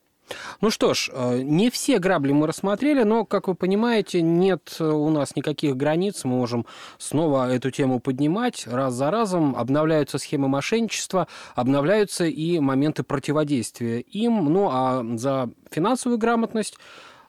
Ну 0.59 0.71
что 0.71 0.95
ж, 0.95 1.11
э, 1.13 1.41
не 1.43 1.69
все 1.69 1.99
грабли 1.99 2.31
мы 2.31 2.47
рассмотрели, 2.47 3.03
но, 3.03 3.25
как 3.25 3.47
вы 3.47 3.53
понимаете, 3.53 4.23
нет 4.23 4.75
у 4.79 5.09
нас 5.11 5.35
никаких 5.35 5.77
границ. 5.77 6.23
Мы 6.23 6.37
можем 6.37 6.65
снова 6.97 7.53
эту 7.53 7.69
тему 7.69 7.99
поднимать 7.99 8.65
раз 8.65 8.95
за 8.95 9.11
разом. 9.11 9.55
Обновляются 9.55 10.17
схемы 10.17 10.47
мошенничества, 10.47 11.27
обновляются 11.53 12.25
и 12.25 12.59
моменты 12.59 13.03
противодействия 13.03 13.99
им. 13.99 14.45
Ну 14.45 14.69
а 14.71 15.05
за 15.15 15.51
финансовую 15.69 16.17
грамотность 16.17 16.79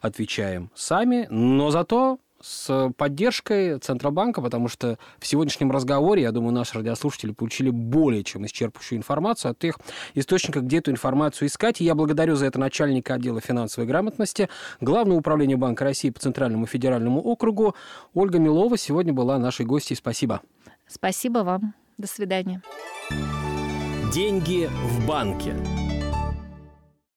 отвечаем 0.01 0.71
сами, 0.73 1.27
но 1.29 1.69
зато 1.69 2.17
с 2.41 2.91
поддержкой 2.97 3.79
Центробанка, 3.79 4.41
потому 4.41 4.67
что 4.67 4.97
в 5.19 5.27
сегодняшнем 5.27 5.71
разговоре, 5.71 6.23
я 6.23 6.31
думаю, 6.31 6.53
наши 6.53 6.75
радиослушатели 6.75 7.31
получили 7.31 7.69
более 7.69 8.23
чем 8.23 8.45
исчерпывающую 8.45 8.97
информацию 8.97 9.51
от 9.51 9.59
тех 9.59 9.79
источников, 10.13 10.63
где 10.63 10.77
эту 10.77 10.91
информацию 10.91 11.47
искать. 11.47 11.81
И 11.81 11.85
я 11.85 11.95
благодарю 11.95 12.35
за 12.35 12.45
это 12.45 12.59
начальника 12.59 13.15
отдела 13.15 13.41
финансовой 13.41 13.87
грамотности 13.87 14.49
Главного 14.81 15.19
управления 15.19 15.57
Банка 15.57 15.83
России 15.83 16.09
по 16.09 16.19
Центральному 16.19 16.65
федеральному 16.65 17.21
округу 17.21 17.75
Ольга 18.13 18.39
Милова 18.39 18.77
сегодня 18.77 19.13
была 19.13 19.37
нашей 19.39 19.65
гостьей. 19.65 19.95
Спасибо. 19.97 20.41
Спасибо 20.87 21.39
вам. 21.39 21.73
До 21.97 22.07
свидания. 22.07 22.61
Деньги 24.13 24.69
в 24.85 25.07
банке. 25.07 25.55